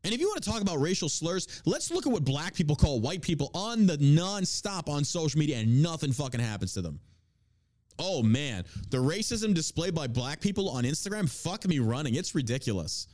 [0.02, 2.74] And if you want to talk about racial slurs, let's look at what black people
[2.74, 7.00] call white people on the nonstop on social media and nothing fucking happens to them.
[7.98, 12.14] Oh man, the racism displayed by black people on Instagram, fuck me running.
[12.14, 13.08] It's ridiculous.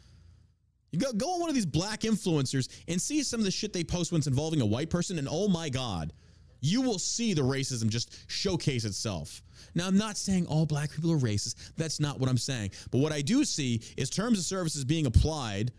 [0.93, 3.73] You go, go on one of these black influencers and see some of the shit
[3.73, 6.13] they post when it's involving a white person, and oh my God,
[6.61, 9.43] you will see the racism just showcase itself.
[9.75, 11.73] Now, I'm not saying all black people are racist.
[11.77, 12.71] That's not what I'm saying.
[12.91, 15.73] But what I do see is terms of services being applied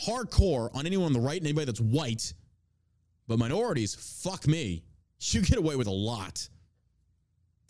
[0.00, 2.34] hardcore on anyone on the right and anybody that's white.
[3.28, 4.84] But minorities, fuck me.
[5.20, 6.48] You get away with a lot.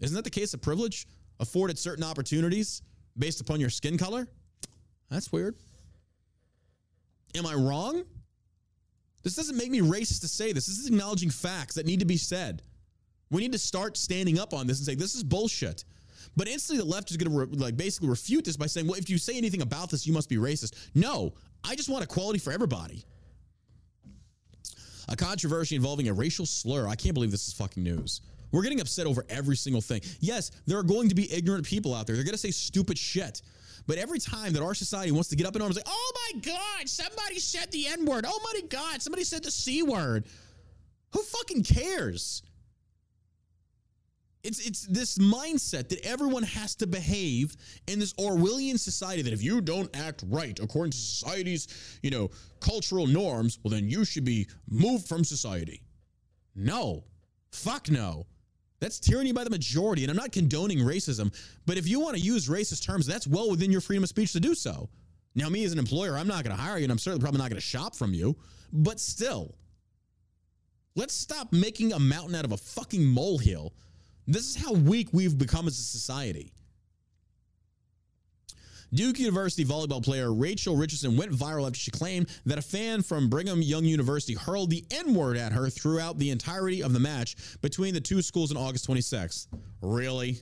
[0.01, 1.07] Isn't that the case of privilege?
[1.39, 2.83] Afforded certain opportunities
[3.19, 4.27] based upon your skin color?
[5.11, 5.57] That's weird.
[7.35, 8.05] Am I wrong?
[9.23, 10.67] This doesn't make me racist to say this.
[10.67, 12.63] This is acknowledging facts that need to be said.
[13.31, 15.85] We need to start standing up on this and say this is bullshit.
[16.37, 18.99] But instantly, the left is going to re- like basically refute this by saying, "Well,
[18.99, 21.35] if you say anything about this, you must be racist." No,
[21.65, 23.05] I just want equality for everybody.
[25.09, 26.87] A controversy involving a racial slur.
[26.87, 28.21] I can't believe this is fucking news.
[28.51, 30.03] We're getting upset over every single thing.
[30.21, 32.17] Yes, there are going to be ignorant people out there.
[32.17, 33.43] They're going to say stupid shit.
[33.87, 36.41] But every time that our society wants to get up in arms, like, oh my
[36.41, 38.25] God, somebody said the N word.
[38.29, 40.25] Oh my God, somebody said the C word.
[41.13, 42.43] Who fucking cares?
[44.43, 47.55] It's it's this mindset that everyone has to behave
[47.87, 51.69] in this Orwellian society that if you don't act right according to society's,
[52.03, 52.31] you know,
[52.61, 55.83] cultural norms, well then you should be moved from society.
[56.57, 57.05] No.
[57.53, 58.27] Fuck no.
[58.81, 60.03] That's tyranny by the majority.
[60.03, 61.33] And I'm not condoning racism,
[61.67, 64.33] but if you want to use racist terms, that's well within your freedom of speech
[64.33, 64.89] to do so.
[65.37, 67.39] Now, me as an employer, I'm not going to hire you, and I'm certainly probably
[67.39, 68.37] not going to shop from you,
[68.73, 69.55] but still,
[70.97, 73.73] let's stop making a mountain out of a fucking molehill
[74.27, 76.53] this is how weak we've become as a society.
[78.95, 83.31] Duke University volleyball player Rachel Richardson went viral after she claimed that a fan from
[83.31, 87.37] Brigham Young University hurled the N word at her throughout the entirety of the match
[87.63, 89.47] between the two schools on August 26th.
[89.81, 90.39] Really?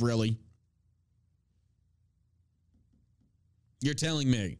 [0.00, 0.36] Really?
[3.80, 4.58] You're telling me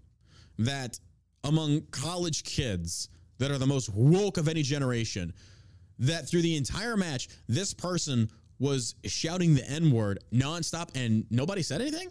[0.59, 1.01] that
[1.43, 3.09] among college kids,
[3.39, 5.33] that are the most woke of any generation,
[5.99, 11.63] that through the entire match, this person was shouting the N word nonstop and nobody
[11.63, 12.09] said anything?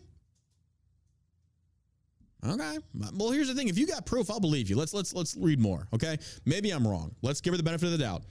[2.47, 2.77] Okay.
[3.15, 3.69] Well, here's the thing.
[3.69, 4.75] If you got proof, I'll believe you.
[4.75, 5.87] Let's let's let's read more.
[5.93, 6.17] Okay.
[6.45, 7.15] Maybe I'm wrong.
[7.21, 8.23] Let's give her the benefit of the doubt.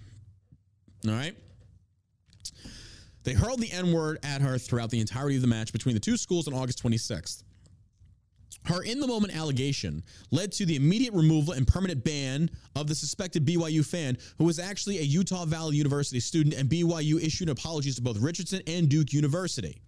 [1.06, 1.36] All right.
[3.24, 6.00] They hurled the N word at her throughout the entirety of the match between the
[6.00, 7.42] two schools on August 26th.
[8.64, 12.94] Her in the moment allegation led to the immediate removal and permanent ban of the
[12.94, 17.96] suspected BYU fan, who was actually a Utah Valley University student, and BYU issued apologies
[17.96, 19.82] to both Richardson and Duke University.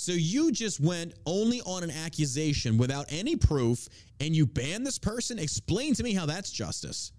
[0.00, 3.86] So you just went only on an accusation without any proof
[4.18, 5.38] and you ban this person?
[5.38, 7.12] Explain to me how that's justice.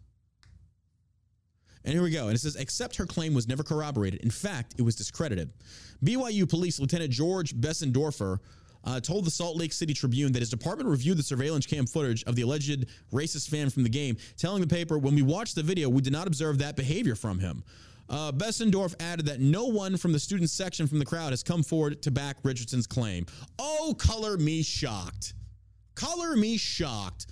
[1.84, 2.26] And here we go.
[2.28, 4.22] And it says, except her claim was never corroborated.
[4.22, 5.52] In fact, it was discredited.
[6.04, 8.40] BYU Police Lieutenant George Besendorfer
[8.84, 12.24] uh, told the Salt Lake City Tribune that his department reviewed the surveillance cam footage
[12.26, 15.64] of the alleged racist fan from the game, telling the paper, when we watched the
[15.64, 17.64] video, we did not observe that behavior from him.
[18.10, 21.64] Uh, Bessendorf added that no one from the student section from the crowd has come
[21.64, 23.26] forward to back Richardson's claim.
[23.58, 25.34] Oh, color me shocked.
[25.96, 27.28] Color me shocked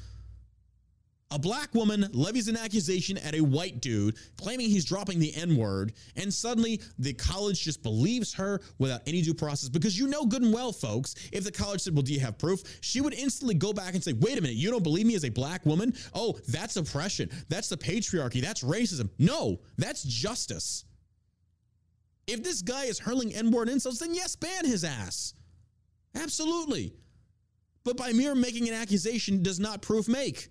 [1.31, 5.55] a black woman levies an accusation at a white dude claiming he's dropping the N
[5.55, 9.69] word, and suddenly the college just believes her without any due process.
[9.69, 12.37] Because you know good and well, folks, if the college said, Well, do you have
[12.39, 12.63] proof?
[12.81, 15.23] She would instantly go back and say, Wait a minute, you don't believe me as
[15.23, 15.93] a black woman?
[16.15, 17.29] Oh, that's oppression.
[17.47, 18.41] That's the patriarchy.
[18.41, 19.09] That's racism.
[19.19, 20.85] No, that's justice.
[22.25, 25.35] If this guy is hurling N word insults, then yes, ban his ass.
[26.15, 26.93] Absolutely.
[27.83, 30.49] But by mere making an accusation does not proof make.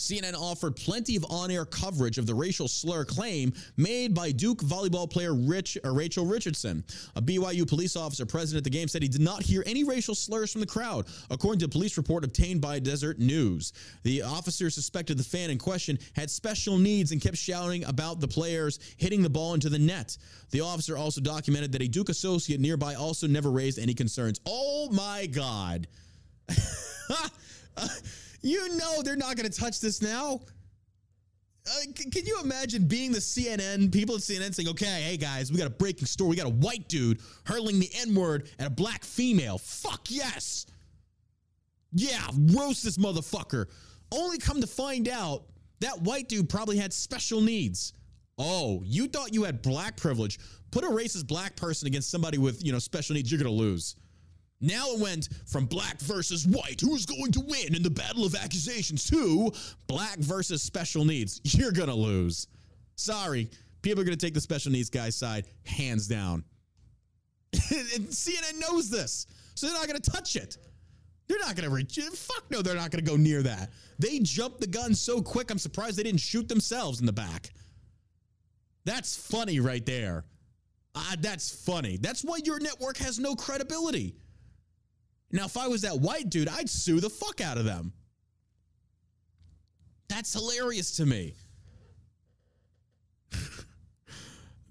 [0.00, 4.62] CNN offered plenty of on air coverage of the racial slur claim made by Duke
[4.62, 6.82] volleyball player Rich, uh, Rachel Richardson.
[7.16, 10.14] A BYU police officer present at the game said he did not hear any racial
[10.14, 13.74] slurs from the crowd, according to a police report obtained by Deseret News.
[14.02, 18.28] The officer suspected the fan in question had special needs and kept shouting about the
[18.28, 20.16] players hitting the ball into the net.
[20.50, 24.40] The officer also documented that a Duke associate nearby also never raised any concerns.
[24.46, 25.86] Oh my God.
[28.42, 30.40] You know they're not going to touch this now.
[31.66, 35.52] Uh, c- can you imagine being the CNN people at CNN saying, "Okay, hey guys,
[35.52, 36.30] we got a breaking story.
[36.30, 39.58] We got a white dude hurling the N word at a black female.
[39.58, 40.66] Fuck yes,
[41.92, 43.66] yeah, roast this motherfucker."
[44.12, 45.44] Only come to find out
[45.80, 47.92] that white dude probably had special needs.
[48.38, 50.38] Oh, you thought you had black privilege?
[50.70, 53.96] Put a racist black person against somebody with you know special needs, you're gonna lose.
[54.60, 58.34] Now it went from black versus white, who's going to win in the battle of
[58.34, 59.52] accusations, to
[59.86, 61.40] black versus special needs.
[61.44, 62.46] You're going to lose.
[62.96, 63.48] Sorry.
[63.82, 66.44] People are going to take the special needs guy's side, hands down.
[67.52, 70.58] and CNN knows this, so they're not going to touch it.
[71.26, 71.98] They're not going to reach.
[71.98, 73.70] Fuck no, they're not going to go near that.
[73.98, 77.50] They jumped the gun so quick, I'm surprised they didn't shoot themselves in the back.
[78.84, 80.24] That's funny right there.
[80.94, 81.96] Ah, that's funny.
[81.98, 84.16] That's why your network has no credibility.
[85.32, 87.92] Now, if I was that white dude, I'd sue the fuck out of them.
[90.08, 91.34] That's hilarious to me.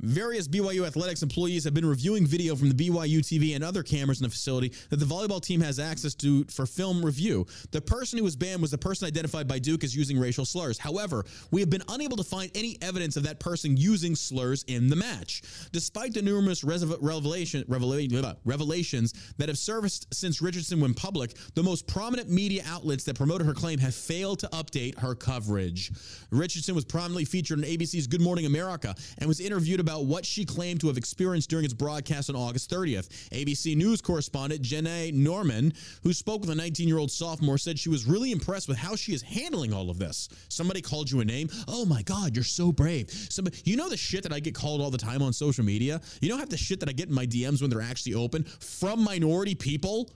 [0.02, 4.22] Various BYU athletics employees have been reviewing video from the BYU TV and other cameras
[4.22, 7.46] in the facility that the volleyball team has access to for film review.
[7.72, 10.78] The person who was banned was the person identified by Duke as using racial slurs.
[10.78, 14.88] However, we have been unable to find any evidence of that person using slurs in
[14.88, 15.42] the match.
[15.74, 21.88] Despite the numerous revelation, revelation, revelations that have surfaced since Richardson went public, the most
[21.88, 25.92] prominent media outlets that promoted her claim have failed to update her coverage.
[26.32, 30.24] Richardson was prominently featured on ABC's Good Morning America and was interviewed about about what
[30.24, 33.08] she claimed to have experienced during its broadcast on August 30th.
[33.32, 35.74] ABC News correspondent Janai Norman,
[36.04, 38.96] who spoke with a 19 year old sophomore, said she was really impressed with how
[38.96, 40.30] she is handling all of this.
[40.48, 41.50] Somebody called you a name.
[41.68, 43.10] Oh my God, you're so brave.
[43.32, 46.00] Somebody, you know the shit that I get called all the time on social media?
[46.22, 48.44] You know have the shit that I get in my DMs when they're actually open
[48.44, 50.12] from minority people?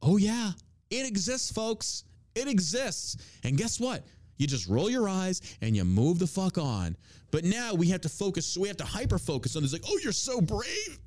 [0.00, 0.52] Oh, yeah,
[0.88, 2.04] it exists, folks.
[2.34, 3.18] It exists.
[3.44, 4.02] And guess what?
[4.40, 6.96] You just roll your eyes and you move the fuck on.
[7.30, 9.84] But now we have to focus, so we have to hyper focus on this like,
[9.86, 10.98] oh, you're so brave.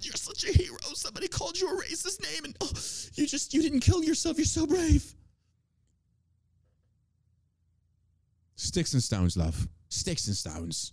[0.00, 0.76] You're such a hero.
[0.92, 2.68] Somebody called you a racist name and oh,
[3.14, 4.36] you just, you didn't kill yourself.
[4.36, 5.14] You're so brave.
[8.56, 9.66] Sticks and stones, love.
[9.88, 10.92] Sticks and stones.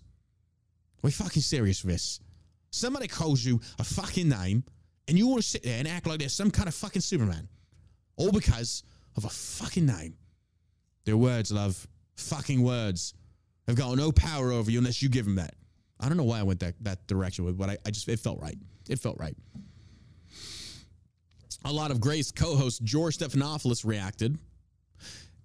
[1.02, 2.22] We're fucking serious with this.
[2.70, 4.64] Somebody calls you a fucking name
[5.10, 7.50] and you want to sit there and act like there's some kind of fucking Superman.
[8.16, 8.84] All because
[9.18, 10.16] of a fucking name.
[11.06, 11.88] Their words, love.
[12.18, 13.14] Fucking words.
[13.68, 15.56] Have got no power over you unless you give them that.
[16.00, 18.20] I don't know why I went that, that direction with, but I, I just, it
[18.20, 18.58] felt right.
[18.90, 19.36] It felt right.
[21.64, 24.38] A lot of Grace co host George Stephanopoulos reacted.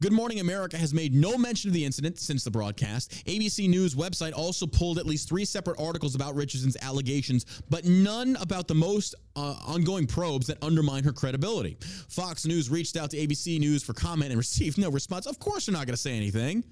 [0.03, 3.25] Good Morning America has made no mention of the incident since the broadcast.
[3.25, 8.37] ABC News website also pulled at least three separate articles about Richardson's allegations, but none
[8.39, 11.79] about the most uh, ongoing probes that undermine her credibility.
[12.11, 15.25] Fox News reached out to ABC News for comment and received no response.
[15.25, 16.63] Of course, they're not going to say anything.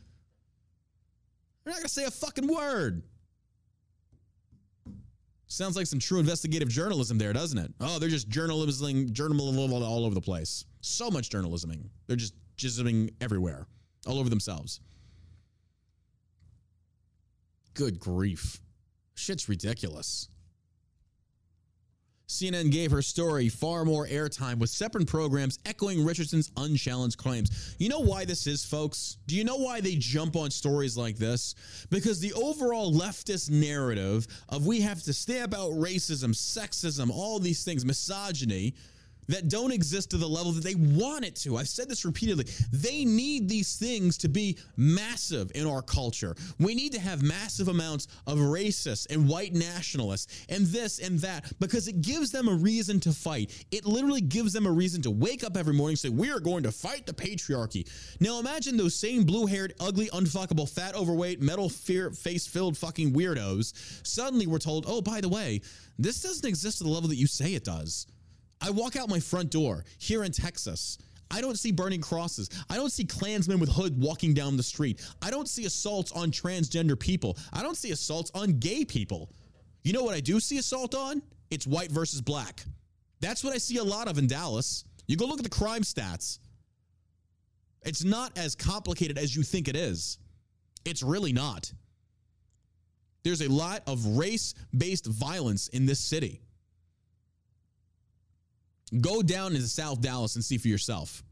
[1.65, 3.03] They're not going to say a fucking word.
[5.47, 7.73] Sounds like some true investigative journalism there, doesn't it?
[7.81, 10.67] Oh, they're just journalism, journalism all over the place.
[10.83, 11.87] So much journalisming.
[12.07, 13.67] They're just jizzing everywhere,
[14.07, 14.81] all over themselves.
[17.75, 18.61] Good grief.
[19.15, 20.29] Shit's ridiculous.
[22.35, 27.77] CNN gave her story far more airtime with separate programs echoing Richardson's unchallenged claims.
[27.79, 29.19] You know why this is, folks?
[29.27, 31.55] Do you know why they jump on stories like this?
[31.91, 37.63] Because the overall leftist narrative of we have to stay about racism, sexism, all these
[37.63, 38.75] things, misogyny,
[39.29, 41.57] that don't exist to the level that they want it to.
[41.57, 42.47] I've said this repeatedly.
[42.73, 46.35] They need these things to be massive in our culture.
[46.59, 51.53] We need to have massive amounts of racists and white nationalists and this and that
[51.61, 53.65] because it gives them a reason to fight.
[53.71, 56.41] It literally gives them a reason to wake up every morning and say, We are
[56.41, 57.89] going to fight the patriarchy.
[58.21, 63.73] Now imagine those same blue haired, ugly, unfuckable, fat, overweight, metal face filled fucking weirdos.
[64.07, 65.61] Suddenly we're told, Oh, by the way,
[65.99, 68.07] this doesn't exist to the level that you say it does.
[68.61, 70.99] I walk out my front door here in Texas.
[71.31, 72.49] I don't see burning crosses.
[72.71, 75.01] I don't see Klansmen with hood walking down the street.
[75.21, 77.37] I don't see assaults on transgender people.
[77.53, 79.31] I don't see assaults on gay people.
[79.83, 81.23] You know what I do see assault on?
[81.51, 82.65] It's white versus black.
[83.21, 84.85] That's what I see a lot of in Dallas.
[85.07, 86.39] You go look at the crime stats.
[87.83, 90.19] It's not as complicated as you think it is.
[90.85, 91.73] It's really not.
[93.23, 96.43] There's a lot of race based violence in this city.
[99.01, 101.23] Go down into South Dallas and see for yourself.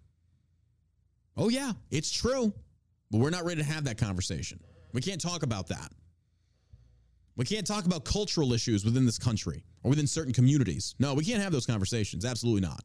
[1.37, 2.53] Oh, yeah, it's true.
[3.11, 4.59] But we're not ready to have that conversation.
[4.93, 5.93] We can't talk about that.
[7.37, 10.95] We can't talk about cultural issues within this country or within certain communities.
[10.99, 12.25] No, we can't have those conversations.
[12.25, 12.83] Absolutely not.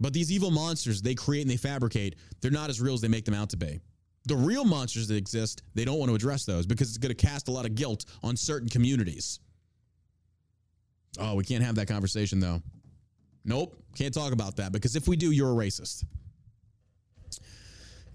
[0.00, 3.08] But these evil monsters they create and they fabricate, they're not as real as they
[3.08, 3.80] make them out to be.
[4.26, 7.26] The real monsters that exist, they don't want to address those because it's going to
[7.26, 9.38] cast a lot of guilt on certain communities.
[11.18, 12.62] Oh, we can't have that conversation though.
[13.44, 16.04] Nope, can't talk about that because if we do, you're a racist.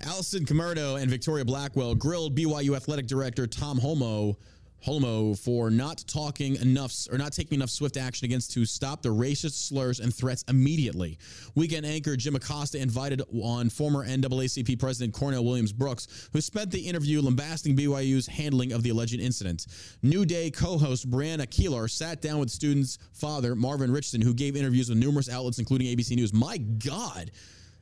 [0.03, 4.37] Alisyn Camerota and Victoria Blackwell grilled BYU athletic director Tom Holmoe
[4.85, 9.09] Holmoe for not talking enough or not taking enough swift action against to stop the
[9.09, 11.17] racist slurs and threats immediately.
[11.55, 16.79] Weekend anchor Jim Acosta invited on former NAACP president Cornell Williams Brooks, who spent the
[16.79, 19.67] interview lambasting BYU's handling of the alleged incident.
[20.01, 24.89] New Day co-host Brianna Keilar sat down with student's father Marvin Richardson, who gave interviews
[24.89, 26.33] with numerous outlets, including ABC News.
[26.33, 27.31] My God.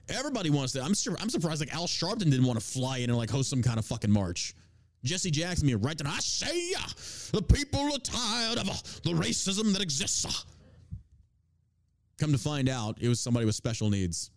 [0.09, 0.81] Everybody wants to.
[0.81, 3.49] I'm, sur- I'm surprised like Al Sharpton didn't want to fly in and like host
[3.49, 4.53] some kind of fucking march.
[5.07, 6.07] Jesse Jackson being right then.
[6.07, 6.87] I say uh,
[7.31, 8.73] the people are tired of uh,
[9.03, 10.25] the racism that exists.
[10.25, 10.31] Uh.
[12.19, 14.31] Come to find out, it was somebody with special needs.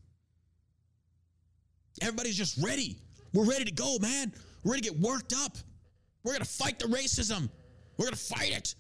[2.03, 2.99] Everybody's just ready.
[3.33, 4.33] We're ready to go, man.
[4.65, 5.57] We're ready to get worked up.
[6.25, 7.49] We're going to fight the racism.
[7.97, 8.75] We're going to fight it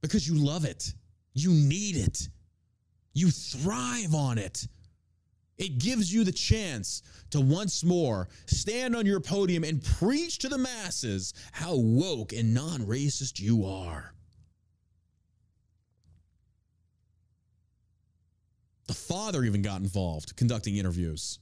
[0.00, 0.92] because you love it.
[1.34, 2.28] You need it.
[3.12, 4.66] You thrive on it.
[5.56, 10.48] It gives you the chance to once more stand on your podium and preach to
[10.48, 14.12] the masses how woke and non racist you are.
[18.86, 21.38] The father even got involved conducting interviews.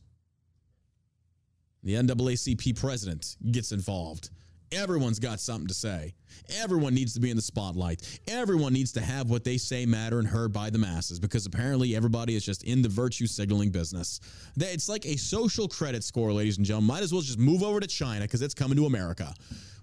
[1.83, 4.31] The NAACP president gets involved.
[4.73, 6.15] Everyone's got something to say.
[6.59, 8.21] Everyone needs to be in the spotlight.
[8.27, 11.95] Everyone needs to have what they say matter and heard by the masses because apparently
[11.95, 14.21] everybody is just in the virtue signaling business.
[14.57, 16.89] It's like a social credit score, ladies and gentlemen.
[16.89, 19.33] Might as well just move over to China because it's coming to America.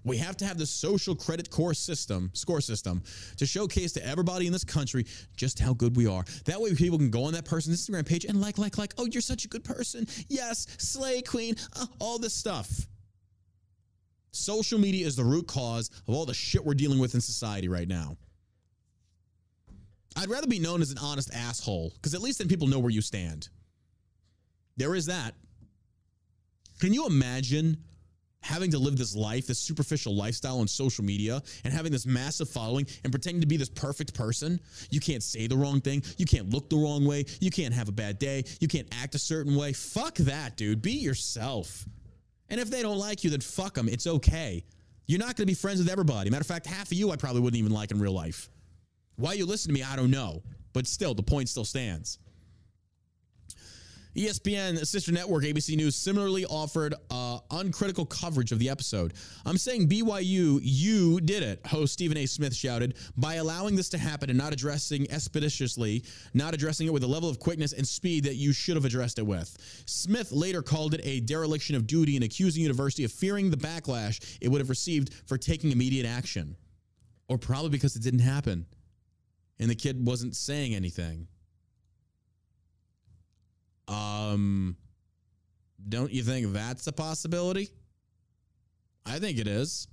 [0.02, 3.02] We have to have the social credit core system, score system,
[3.36, 5.06] to showcase to everybody in this country
[5.36, 6.24] just how good we are.
[6.46, 9.06] That way, people can go on that person's Instagram page and like, like, like, oh,
[9.06, 10.06] you're such a good person.
[10.28, 12.86] Yes, slay queen, uh, all this stuff.
[14.32, 17.68] Social media is the root cause of all the shit we're dealing with in society
[17.68, 18.16] right now.
[20.16, 22.90] I'd rather be known as an honest asshole because at least then people know where
[22.90, 23.48] you stand.
[24.76, 25.34] There is that.
[26.80, 27.76] Can you imagine
[28.42, 32.48] having to live this life, this superficial lifestyle on social media, and having this massive
[32.48, 34.58] following and pretending to be this perfect person?
[34.90, 36.02] You can't say the wrong thing.
[36.16, 37.26] You can't look the wrong way.
[37.40, 38.44] You can't have a bad day.
[38.60, 39.72] You can't act a certain way.
[39.72, 40.80] Fuck that, dude.
[40.80, 41.84] Be yourself.
[42.50, 43.88] And if they don't like you, then fuck them.
[43.88, 44.64] It's okay.
[45.06, 46.30] You're not going to be friends with everybody.
[46.30, 48.50] Matter of fact, half of you I probably wouldn't even like in real life.
[49.16, 50.42] Why you listen to me, I don't know.
[50.72, 52.18] But still, the point still stands.
[54.16, 59.14] ESPN sister network ABC News similarly offered uh, uncritical coverage of the episode.
[59.46, 62.26] I'm saying BYU, you did it, host Stephen A.
[62.26, 66.02] Smith shouted, by allowing this to happen and not addressing expeditiously,
[66.34, 69.18] not addressing it with the level of quickness and speed that you should have addressed
[69.18, 69.56] it with.
[69.86, 73.56] Smith later called it a dereliction of duty and accusing the university of fearing the
[73.56, 76.56] backlash it would have received for taking immediate action.
[77.28, 78.66] Or probably because it didn't happen
[79.60, 81.28] and the kid wasn't saying anything.
[83.90, 84.76] Um,
[85.88, 87.70] don't you think that's a possibility?
[89.04, 89.88] I think it is.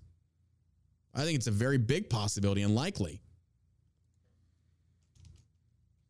[1.16, 3.22] I think it's a very big possibility and likely.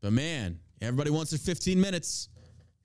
[0.02, 2.30] But man, everybody wants their 15 minutes.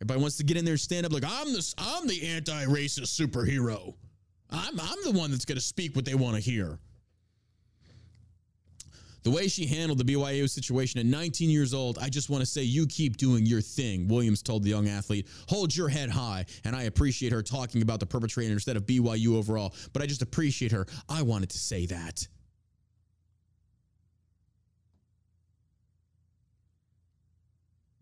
[0.01, 3.21] Everybody wants to get in there and stand up like I'm this I'm the anti-racist
[3.21, 3.95] superhero.
[4.51, 6.79] I'm I'm the one that's going to speak what they want to hear.
[9.23, 12.47] The way she handled the BYU situation at 19 years old, I just want to
[12.47, 15.29] say you keep doing your thing, Williams told the young athlete.
[15.49, 19.37] Hold your head high, and I appreciate her talking about the perpetrator instead of BYU
[19.37, 20.87] overall, but I just appreciate her.
[21.09, 22.27] I wanted to say that.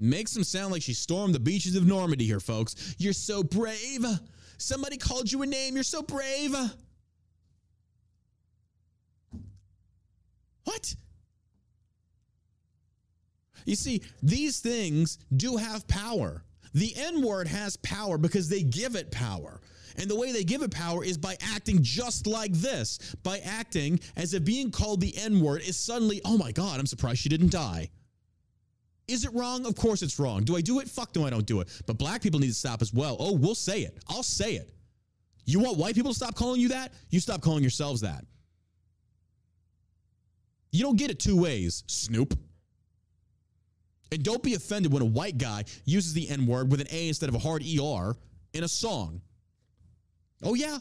[0.03, 2.95] Makes them sound like she stormed the beaches of Normandy here, folks.
[2.97, 4.07] You're so brave.
[4.57, 5.75] Somebody called you a name.
[5.75, 6.57] You're so brave.
[10.65, 10.95] What?
[13.65, 16.43] You see, these things do have power.
[16.75, 19.61] The N word has power because they give it power.
[19.97, 24.01] And the way they give it power is by acting just like this, by acting
[24.17, 27.29] as if being called the N word is suddenly, oh my God, I'm surprised she
[27.29, 27.91] didn't die.
[29.09, 29.67] Is it wrong?
[29.67, 30.45] Of course it's wrong.
[30.45, 30.89] Do I do it?
[30.89, 31.69] Fuck no, I don't do it.
[31.87, 33.17] But black people need to stop as well.
[33.19, 33.99] Oh, we'll say it.
[34.09, 34.73] I'll say it.
[35.47, 36.93] You want white people to stop calling you that?
[37.11, 38.25] You stop calling yourselves that.
[40.71, 42.39] You don't get it two ways, Snoop.
[44.13, 47.09] And don't be offended when a white guy uses the N word with an A
[47.09, 48.17] instead of a hard ER
[48.53, 49.21] in a song.
[50.43, 50.79] Oh, yeah.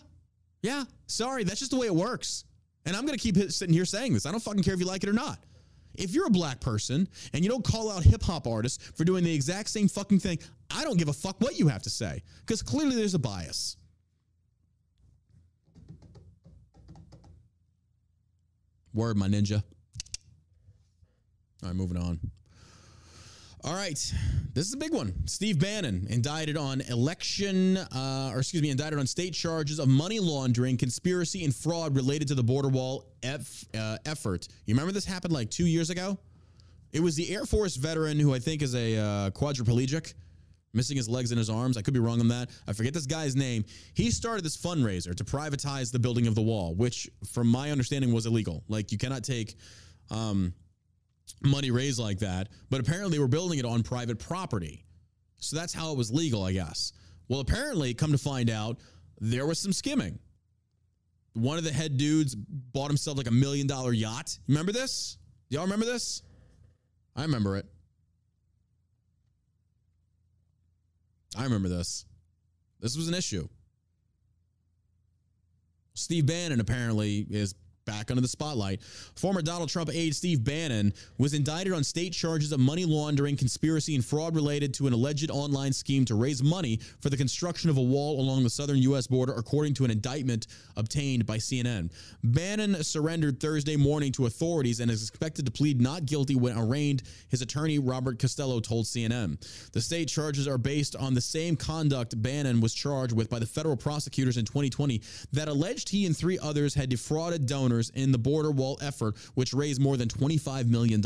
[0.61, 0.85] Yeah.
[1.07, 1.43] Sorry.
[1.43, 2.45] That's just the way it works.
[2.85, 4.25] And I'm going to keep sitting here saying this.
[4.25, 5.39] I don't fucking care if you like it or not.
[5.95, 9.23] If you're a black person and you don't call out hip hop artists for doing
[9.23, 10.39] the exact same fucking thing,
[10.71, 13.75] I don't give a fuck what you have to say because clearly there's a bias.
[18.93, 19.61] Word, my ninja.
[21.61, 22.19] All right, moving on.
[23.61, 23.99] All right,
[24.53, 25.13] this is a big one.
[25.27, 30.17] Steve Bannon indicted on election, uh, or excuse me, indicted on state charges of money
[30.21, 34.47] laundering, conspiracy, and fraud related to the border wall F, uh, effort.
[34.65, 36.17] You remember this happened like two years ago?
[36.93, 40.13] It was the Air Force veteran who I think is a uh, quadriplegic,
[40.73, 41.75] missing his legs and his arms.
[41.75, 42.49] I could be wrong on that.
[42.65, 43.65] I forget this guy's name.
[43.93, 48.13] He started this fundraiser to privatize the building of the wall, which, from my understanding,
[48.13, 48.63] was illegal.
[48.69, 49.55] Like you cannot take.
[50.09, 50.53] Um,
[51.43, 54.85] money raised like that, but apparently they were building it on private property.
[55.37, 56.91] So that's how it was legal, I guess.
[57.27, 58.77] Well, apparently, come to find out,
[59.19, 60.19] there was some skimming.
[61.33, 64.37] One of the head dudes bought himself like a million dollar yacht.
[64.47, 65.17] Remember this?
[65.49, 66.23] Y'all remember this?
[67.15, 67.65] I remember it.
[71.37, 72.05] I remember this.
[72.79, 73.47] This was an issue.
[75.93, 77.55] Steve Bannon apparently is
[77.89, 78.83] back under the spotlight.
[79.15, 83.95] Former Donald Trump aide Steve Bannon was indicted on state charges of money laundering, conspiracy,
[83.95, 87.77] and fraud related to an alleged online scheme to raise money for the construction of
[87.77, 89.07] a wall along the southern U.S.
[89.07, 90.45] border, according to an indictment
[90.77, 91.89] obtained by CNN.
[92.23, 97.01] Bannon surrendered Thursday morning to authorities and is expected to plead not guilty when arraigned,
[97.29, 99.39] his attorney Robert Costello told CNN.
[99.71, 103.47] The state charges are based on the same conduct Bannon was charged with by the
[103.47, 105.01] federal prosecutors in 2020
[105.31, 109.53] that alleged he and three others had defrauded donors in the border wall effort, which
[109.53, 111.01] raised more than $25 million.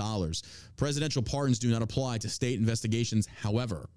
[0.76, 3.90] Presidential pardons do not apply to state investigations, however.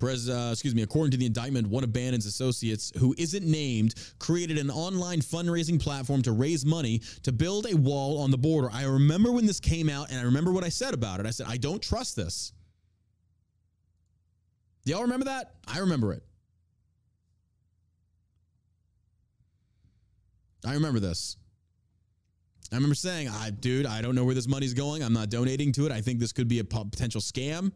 [0.00, 3.94] Pres, uh, excuse me, according to the indictment, one of Bannon's associates, who isn't named,
[4.18, 8.70] created an online fundraising platform to raise money to build a wall on the border.
[8.72, 11.26] I remember when this came out, and I remember what I said about it.
[11.26, 12.52] I said, I don't trust this.
[14.86, 15.56] Do y'all remember that?
[15.68, 16.22] I remember it.
[20.64, 21.36] I remember this.
[22.72, 25.02] I remember saying, "I, dude, I don't know where this money's going.
[25.02, 25.92] I'm not donating to it.
[25.92, 27.72] I think this could be a potential scam."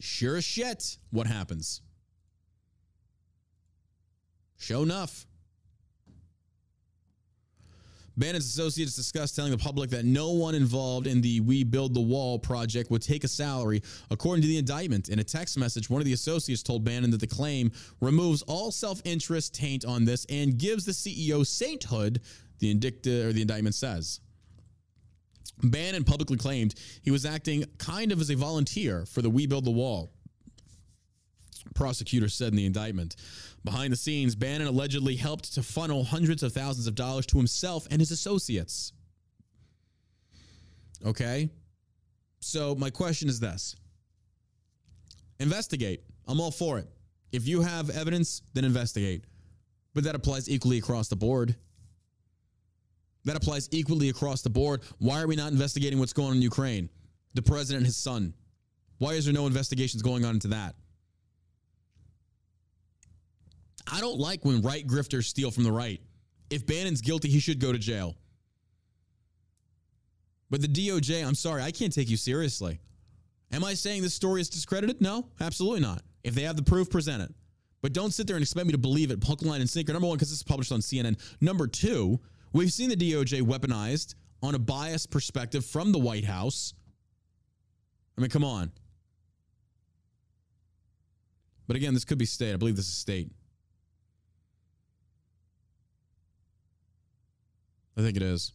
[0.00, 1.82] Sure as shit, what happens?
[4.56, 5.26] Show enough.
[8.18, 12.00] Bannon's associates discussed telling the public that no one involved in the We Build the
[12.00, 13.80] Wall project would take a salary,
[14.10, 15.08] according to the indictment.
[15.08, 17.70] In a text message, one of the associates told Bannon that the claim
[18.00, 22.20] removes all self interest taint on this and gives the CEO sainthood,
[22.58, 24.18] the, indicta, or the indictment says.
[25.62, 29.64] Bannon publicly claimed he was acting kind of as a volunteer for the We Build
[29.64, 30.10] the Wall.
[31.74, 33.14] Prosecutor said in the indictment.
[33.64, 37.86] Behind the scenes, Bannon allegedly helped to funnel hundreds of thousands of dollars to himself
[37.90, 38.92] and his associates.
[41.04, 41.50] Okay?
[42.40, 43.76] So, my question is this
[45.40, 46.02] investigate.
[46.26, 46.88] I'm all for it.
[47.32, 49.24] If you have evidence, then investigate.
[49.94, 51.54] But that applies equally across the board.
[53.24, 54.82] That applies equally across the board.
[54.98, 56.88] Why are we not investigating what's going on in Ukraine?
[57.34, 58.32] The president and his son.
[58.98, 60.74] Why is there no investigations going on into that?
[63.92, 66.00] I don't like when right grifters steal from the right.
[66.50, 68.16] If Bannon's guilty, he should go to jail.
[70.50, 72.80] But the DOJ, I'm sorry, I can't take you seriously.
[73.52, 75.00] Am I saying this story is discredited?
[75.00, 76.02] No, absolutely not.
[76.24, 77.34] If they have the proof, present it.
[77.80, 79.92] But don't sit there and expect me to believe it, hook, line, and sinker.
[79.92, 81.18] Number one, because this is published on CNN.
[81.40, 82.18] Number two,
[82.52, 86.74] we've seen the DOJ weaponized on a biased perspective from the White House.
[88.16, 88.72] I mean, come on.
[91.66, 92.52] But again, this could be state.
[92.52, 93.30] I believe this is state.
[97.98, 98.52] I think it is.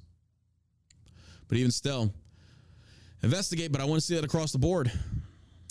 [1.49, 2.13] But even still,
[3.21, 4.91] investigate, but I want to see that across the board.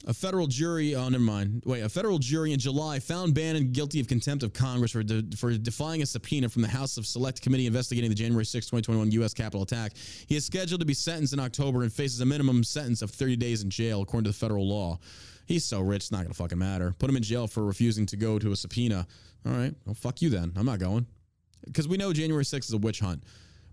[0.07, 1.62] A federal jury, oh, never mind.
[1.65, 5.36] Wait, a federal jury in July found Bannon guilty of contempt of Congress for, de-
[5.36, 9.12] for defying a subpoena from the House of Select Committee investigating the January 6, 2021
[9.12, 9.32] U.S.
[9.32, 9.93] Capitol attack.
[10.27, 13.36] He is scheduled to be sentenced in October and faces a minimum sentence of 30
[13.36, 14.99] days in jail, according to the federal law.
[15.47, 16.94] He's so rich, it's not going to fucking matter.
[16.99, 19.07] Put him in jail for refusing to go to a subpoena.
[19.47, 20.53] All right, well, fuck you then.
[20.57, 21.07] I'm not going.
[21.65, 23.23] Because we know January 6th is a witch hunt.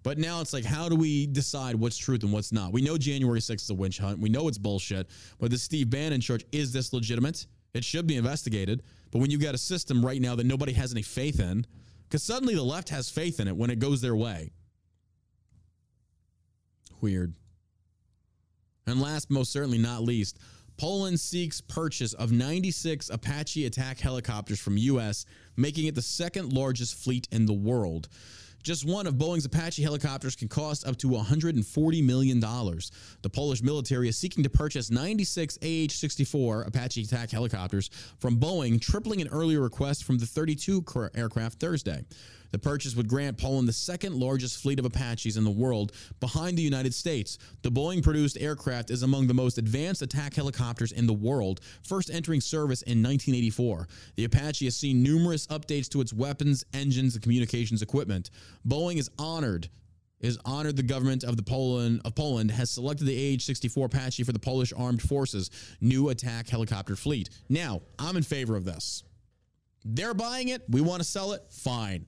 [0.03, 2.71] But now it's like, how do we decide what's truth and what's not?
[2.71, 4.19] We know January 6th is a witch hunt.
[4.19, 5.09] We know it's bullshit.
[5.39, 7.45] But the Steve Bannon church, is this legitimate?
[7.73, 8.83] It should be investigated.
[9.11, 11.65] But when you've got a system right now that nobody has any faith in,
[12.07, 14.51] because suddenly the left has faith in it when it goes their way.
[17.01, 17.33] Weird.
[18.87, 20.39] And last, most certainly not least,
[20.77, 25.25] Poland seeks purchase of 96 Apache attack helicopters from U.S.,
[25.57, 28.07] making it the second largest fleet in the world.
[28.63, 32.39] Just one of Boeing's Apache helicopters can cost up to $140 million.
[32.39, 38.81] The Polish military is seeking to purchase 96 AH 64 Apache attack helicopters from Boeing,
[38.81, 40.83] tripling an earlier request from the 32
[41.15, 42.03] aircraft Thursday.
[42.51, 46.57] The purchase would grant Poland the second largest fleet of Apaches in the world behind
[46.57, 47.37] the United States.
[47.61, 52.09] The Boeing produced aircraft is among the most advanced attack helicopters in the world, first
[52.09, 53.87] entering service in 1984.
[54.15, 58.29] The Apache has seen numerous updates to its weapons, engines, and communications equipment.
[58.67, 59.69] Boeing is honored
[60.19, 64.33] is honored the government of the Poland of Poland has selected the AH-64 Apache for
[64.33, 65.49] the Polish Armed Forces
[65.81, 67.29] new attack helicopter fleet.
[67.47, 69.03] Now, I'm in favor of this.
[69.85, 72.05] They're buying it, we want to sell it, fine.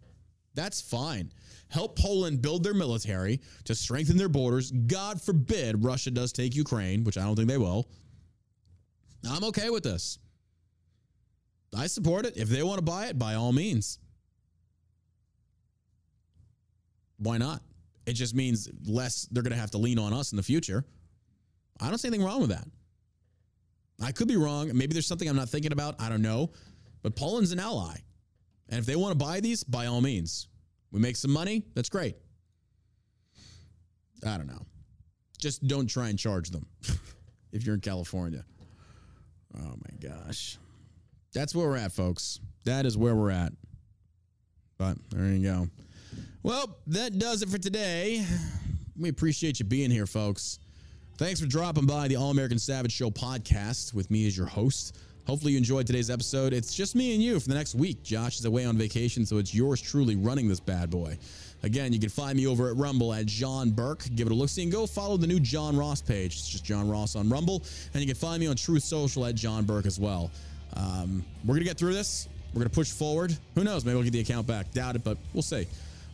[0.53, 1.31] That's fine.
[1.69, 4.71] Help Poland build their military to strengthen their borders.
[4.71, 7.89] God forbid Russia does take Ukraine, which I don't think they will.
[9.29, 10.19] I'm okay with this.
[11.75, 12.35] I support it.
[12.35, 13.99] If they want to buy it, by all means.
[17.17, 17.61] Why not?
[18.05, 20.83] It just means less they're going to have to lean on us in the future.
[21.79, 22.67] I don't see anything wrong with that.
[24.03, 24.71] I could be wrong.
[24.73, 26.01] Maybe there's something I'm not thinking about.
[26.01, 26.51] I don't know.
[27.03, 27.97] But Poland's an ally.
[28.71, 30.47] And if they want to buy these, by all means,
[30.91, 31.63] we make some money.
[31.75, 32.15] That's great.
[34.25, 34.65] I don't know.
[35.39, 36.65] Just don't try and charge them
[37.51, 38.45] if you're in California.
[39.57, 40.57] Oh my gosh.
[41.33, 42.39] That's where we're at, folks.
[42.63, 43.51] That is where we're at.
[44.77, 45.67] But there you go.
[46.43, 48.25] Well, that does it for today.
[48.97, 50.59] We appreciate you being here, folks.
[51.17, 54.97] Thanks for dropping by the All American Savage Show podcast with me as your host.
[55.27, 56.51] Hopefully, you enjoyed today's episode.
[56.51, 58.01] It's just me and you for the next week.
[58.03, 61.17] Josh is away on vacation, so it's yours truly running this bad boy.
[61.63, 64.03] Again, you can find me over at Rumble at John Burke.
[64.15, 66.33] Give it a look see and go follow the new John Ross page.
[66.33, 67.61] It's just John Ross on Rumble.
[67.93, 70.31] And you can find me on Truth Social at John Burke as well.
[70.75, 72.27] Um, we're going to get through this.
[72.53, 73.37] We're going to push forward.
[73.55, 73.85] Who knows?
[73.85, 74.71] Maybe we'll get the account back.
[74.71, 75.67] Doubt it, but we'll see.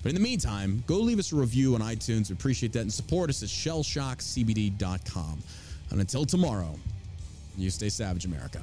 [0.03, 2.29] But in the meantime, go leave us a review on iTunes.
[2.29, 2.81] We appreciate that.
[2.81, 5.39] And support us at shellshockcbd.com.
[5.89, 6.75] And until tomorrow,
[7.57, 8.59] you stay savage, America.